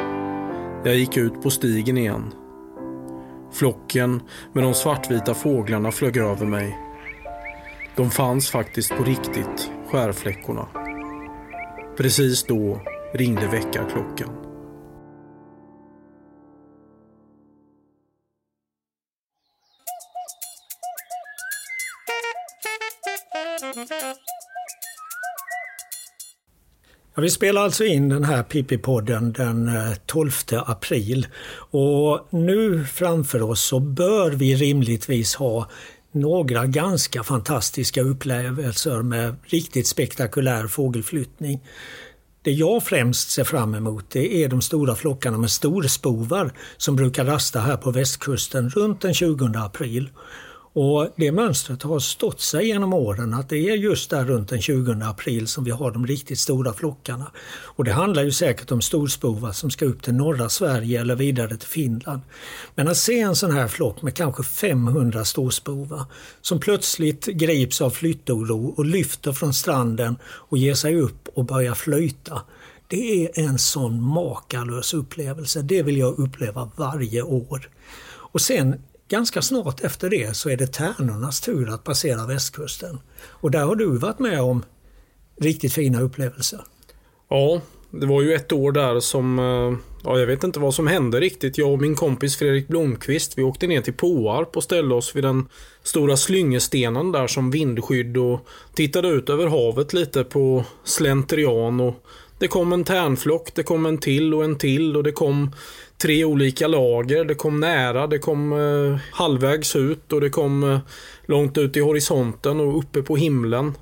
[0.83, 2.33] Jag gick ut på stigen igen.
[3.51, 4.21] Flocken
[4.53, 6.77] med de svartvita fåglarna flög över mig.
[7.95, 10.67] De fanns faktiskt på riktigt, skärfläckorna.
[11.97, 12.79] Precis då
[13.13, 14.46] ringde väckarklockan.
[27.17, 30.31] Ja, vi spelar alltså in den här Pippi-podden den eh, 12
[30.65, 31.27] april
[31.71, 35.69] och nu framför oss så bör vi rimligtvis ha
[36.11, 41.59] några ganska fantastiska upplevelser med riktigt spektakulär fågelflyttning.
[42.41, 47.25] Det jag främst ser fram emot det är de stora flockarna med storspovar som brukar
[47.25, 50.09] rasta här på västkusten runt den 20 april.
[50.79, 54.61] Och Det mönstret har stått sig genom åren att det är just där runt den
[54.61, 57.31] 20 april som vi har de riktigt stora flockarna.
[57.47, 61.57] Och Det handlar ju säkert om storspovar som ska upp till norra Sverige eller vidare
[61.57, 62.21] till Finland.
[62.75, 66.05] Men att se en sån här flock med kanske 500 storspovar
[66.41, 71.73] som plötsligt grips av flyttoro och lyfter från stranden och ger sig upp och börjar
[71.75, 72.41] flöjta.
[72.87, 75.61] Det är en sån makalös upplevelse.
[75.61, 77.69] Det vill jag uppleva varje år.
[78.37, 78.75] Och sen
[79.09, 82.99] Ganska snart efter det så är det tärnornas tur att passera västkusten.
[83.27, 84.65] Och där har du varit med om
[85.41, 86.61] riktigt fina upplevelser.
[87.29, 90.87] Ja, det var ju ett år där som, eh, ja jag vet inte vad som
[90.87, 91.57] hände riktigt.
[91.57, 95.23] Jag och min kompis Fredrik Blomqvist, vi åkte ner till Påarp och ställde oss vid
[95.23, 95.47] den
[95.83, 102.03] stora slyngestenen där som vindskydd och tittade ut över havet lite på slentrian och
[102.39, 105.51] det kom en tärnflock, det kom en till och en till och det kom
[105.97, 107.25] tre olika lager.
[107.25, 110.79] Det kom nära, det kom eh, halvvägs ut och det kom eh,
[111.25, 113.73] långt ut i horisonten och uppe på himlen.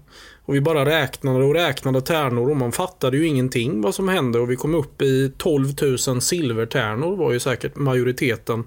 [0.46, 4.40] Och vi bara räknade och räknade tärnor och man fattade ju ingenting vad som hände
[4.40, 5.68] och vi kom upp i 12
[6.08, 8.64] 000 silvertärnor var ju säkert majoriteten.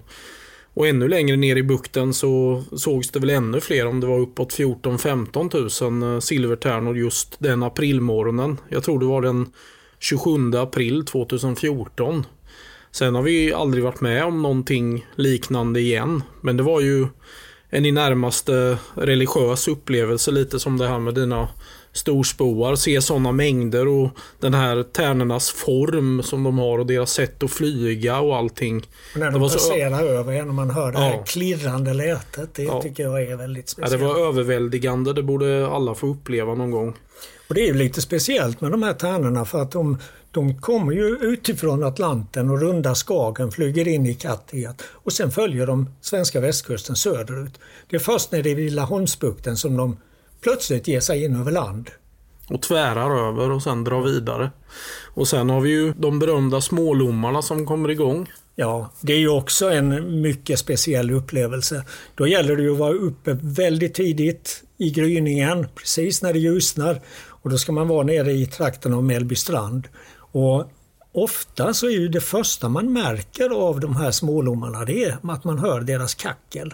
[0.73, 4.19] Och ännu längre ner i bukten så sågs det väl ännu fler om det var
[4.19, 8.57] uppåt 14-15 000 eh, silvertärnor just den aprilmorgonen.
[8.69, 9.45] Jag tror det var den
[9.99, 12.25] 27 april 2014.
[12.91, 16.23] Sen har vi aldrig varit med om någonting liknande igen.
[16.41, 17.07] Men det var ju
[17.69, 21.47] en i närmaste religiös upplevelse lite som det här med dina
[21.93, 22.75] storspoar.
[22.75, 24.09] Se sådana mängder och
[24.39, 28.77] den här tärnornas form som de har och deras sätt att flyga och allting.
[29.13, 30.05] Och när de passerar så...
[30.05, 31.03] över en och man hör det ja.
[31.03, 32.53] här klirrande lätet.
[32.53, 32.81] Det ja.
[32.81, 34.01] tycker jag är väldigt speciellt.
[34.01, 35.13] Ja, det var överväldigande.
[35.13, 36.95] Det borde alla få uppleva någon gång.
[37.47, 39.97] Och Det är ju lite speciellt med de här tärnorna för att de
[40.31, 45.67] de kommer ju utifrån Atlanten och rundar Skagen, flyger in i Kattegatt och sen följer
[45.67, 47.59] de svenska västkusten söderut.
[47.89, 49.97] Det är först när det är vid Laholmsbukten som de
[50.41, 51.89] plötsligt ger sig in över land.
[52.49, 54.51] Och tvärar över och sen drar vidare.
[55.13, 58.27] Och sen har vi ju de berömda smålommarna som kommer igång.
[58.55, 61.83] Ja, det är ju också en mycket speciell upplevelse.
[62.15, 67.01] Då gäller det ju att vara uppe väldigt tidigt i gryningen, precis när det ljusnar.
[67.27, 69.87] Och då ska man vara nere i trakten av Mellbystrand.
[70.31, 70.71] Och
[71.11, 75.43] ofta så är ju det första man märker av de här smålommarna det är att
[75.43, 76.73] man hör deras kackel.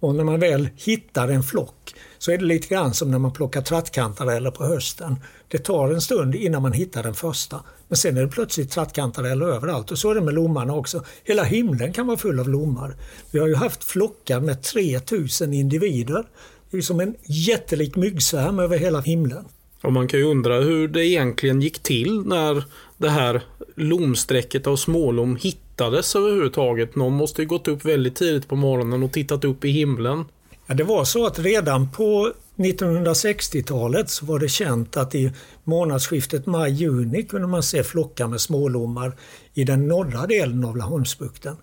[0.00, 3.32] Och när man väl hittar en flock så är det lite grann som när man
[3.32, 5.16] plockar trattkantareller på hösten.
[5.48, 7.60] Det tar en stund innan man hittar den första.
[7.88, 11.04] Men sen är det plötsligt trattkantareller överallt och så är det med lommarna också.
[11.24, 12.96] Hela himlen kan vara full av lommar.
[13.30, 16.24] Vi har ju haft flockar med 3000 individer.
[16.70, 19.44] Det är som en jättelik myggsvärm över hela himlen.
[19.82, 22.64] Och man kan ju undra hur det egentligen gick till när
[22.96, 23.42] det här
[23.74, 26.96] lomsträcket av smålom hittades överhuvudtaget.
[26.96, 30.24] Någon måste ju gått upp väldigt tidigt på morgonen och tittat upp i himlen.
[30.66, 35.32] Ja, det var så att redan på 1960-talet så var det känt att i
[35.64, 39.16] månadsskiftet maj-juni kunde man se flockar med smålommar
[39.54, 41.56] i den norra delen av Laholmsbukten.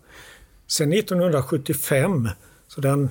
[0.67, 2.29] Sen 1975,
[2.67, 3.09] så den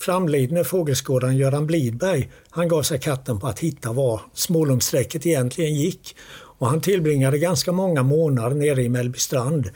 [0.00, 6.16] framlidne fågelskådaren Göran Blidberg, han gav sig katten på att hitta var Smålumsträcket egentligen gick.
[6.60, 9.70] Och han tillbringade ganska många månader nere i Mellbystrand.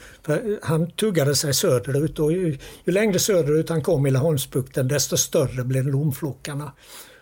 [0.61, 5.63] Han tuggade sig söderut och ju, ju längre söderut han kom i Laholmsbukten desto större
[5.63, 6.71] blev lomflockarna.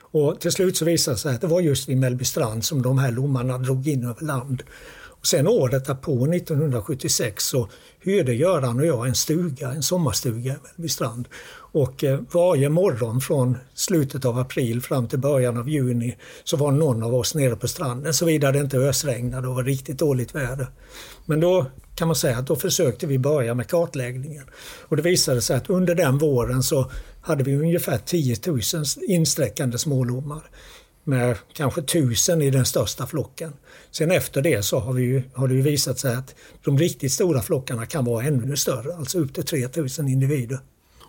[0.02, 2.98] Och till slut så visade det sig att det var just vid Mellbystrand som de
[2.98, 4.64] här lommarna drog in över land.
[5.24, 10.58] Och sen året därpå, 1976, så hyrde Göran och jag en stuga, en sommarstuga i
[10.64, 11.28] Mellbystrand.
[11.74, 16.72] Och eh, varje morgon från slutet av april fram till början av juni så var
[16.72, 20.68] någon av oss nere på stranden, såvida det inte ösregnade och var riktigt dåligt väder.
[21.26, 21.66] Men då
[21.96, 24.44] kan man säga att då försökte vi börja med kartläggningen.
[24.82, 28.62] Och det visade sig att under den våren så hade vi ungefär 10 000
[29.08, 30.42] insträckande smålommar
[31.04, 33.54] med kanske tusen i den största flocken.
[33.92, 37.86] Sen efter det så har, vi, har det visat sig att de riktigt stora flockarna
[37.86, 40.60] kan vara ännu större, alltså upp till 3000 individer.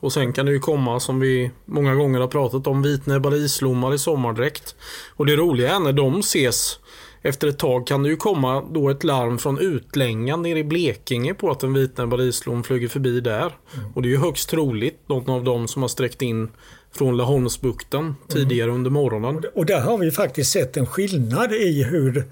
[0.05, 3.95] Och sen kan det ju komma, som vi många gånger har pratat om, vitnäbbade islommar
[3.95, 4.75] i sommardräkt.
[5.17, 6.79] Och det roliga är när de ses
[7.23, 11.35] efter ett tag kan det ju komma då ett larm från Utlängan nere i Blekinge
[11.35, 13.41] på att en vitnäbbad islom flyger förbi där.
[13.41, 13.93] Mm.
[13.95, 16.49] Och det är ju högst troligt någon av dem som har sträckt in
[16.93, 18.77] från Laholmsbukten tidigare mm.
[18.77, 19.45] under morgonen.
[19.55, 22.25] Och där har vi faktiskt sett en skillnad i hur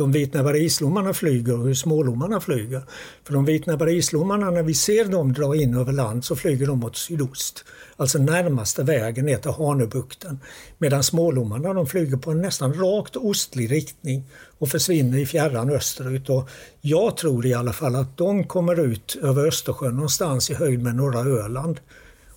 [0.00, 2.82] de vitnäbbade islommarna flyger och hur smålommarna flyger.
[3.24, 6.78] För de vitnäbbade islommarna, när vi ser dem dra in över land så flyger de
[6.78, 7.64] mot sydost.
[7.96, 10.38] Alltså närmaste vägen ner till Hanöbukten.
[10.78, 14.24] Medan smålommarna de flyger på en nästan rakt ostlig riktning
[14.58, 16.30] och försvinner i fjärran österut.
[16.30, 16.48] Och
[16.80, 20.94] jag tror i alla fall att de kommer ut över Östersjön någonstans i höjd med
[20.94, 21.80] norra Öland.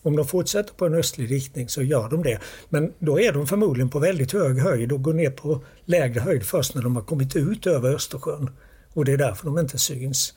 [0.03, 2.39] Om de fortsätter på en östlig riktning så gör de det.
[2.69, 6.43] Men då är de förmodligen på väldigt hög höjd och går ner på lägre höjd
[6.43, 8.49] först när de har kommit ut över Östersjön.
[8.93, 10.33] Och det är därför de inte syns.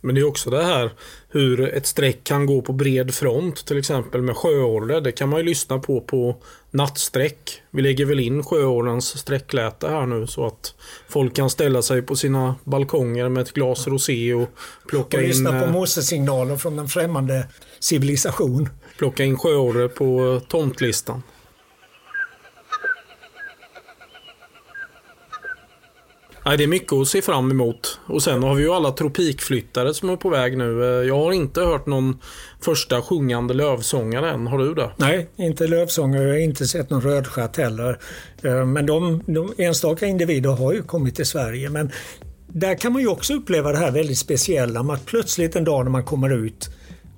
[0.00, 0.90] Men det är också det här
[1.28, 5.00] hur ett streck kan gå på bred front till exempel med sjöorre.
[5.00, 6.36] Det kan man ju lyssna på på
[6.70, 7.62] nattsträck.
[7.70, 10.74] Vi lägger väl in sjöorrens sträckläte här nu så att
[11.08, 14.48] folk kan ställa sig på sina balkonger med ett glas rosé och
[14.88, 15.28] plocka och in...
[15.28, 17.46] Och lyssna på eh, morsesignaler från en främmande
[17.80, 18.68] civilisation.
[19.00, 21.22] Plocka in sjöorre på tomtlistan.
[26.44, 28.00] Nej, det är mycket att se fram emot.
[28.06, 30.84] Och sen har vi ju alla tropikflyttare som är på väg nu.
[30.84, 32.18] Eh, jag har inte hört någon
[32.60, 34.46] första sjungande lövsångare än.
[34.46, 34.90] Har du det?
[34.96, 36.22] Nej, inte lövsångare.
[36.22, 37.98] Jag har inte sett någon rödstjärt heller.
[38.42, 41.70] Eh, men de, de enstaka individer har ju kommit till Sverige.
[41.70, 41.90] Men
[42.46, 45.84] där kan man ju också uppleva det här väldigt speciella med att plötsligt en dag
[45.84, 46.70] när man kommer ut,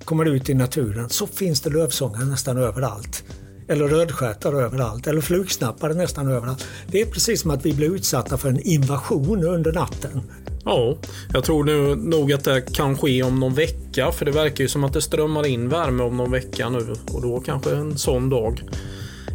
[0.05, 3.23] kommer ut i naturen så finns det lövsångare nästan överallt
[3.67, 6.67] eller rödstjärtar överallt eller flugsnappare nästan överallt.
[6.87, 10.21] Det är precis som att vi blir utsatta för en invasion under natten.
[10.65, 10.97] Ja,
[11.33, 14.67] jag tror nu nog att det kan ske om någon vecka för det verkar ju
[14.67, 18.29] som att det strömmar in värme om någon vecka nu och då kanske en sån
[18.29, 18.63] dag.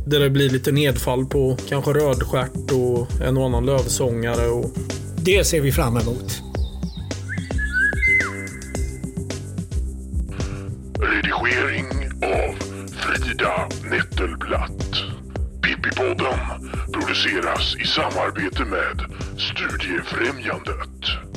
[0.07, 4.49] Där det blir lite nedfall på kanske rödstjärt och en och annan lövsångare.
[4.49, 4.71] Och...
[5.17, 6.43] Det ser vi fram emot.
[12.23, 12.55] Av
[12.89, 15.03] Frida Nettelblatt.
[15.63, 16.39] Pippipodden
[16.93, 19.05] produceras i samarbete med
[19.39, 21.28] Studiefrämjandet.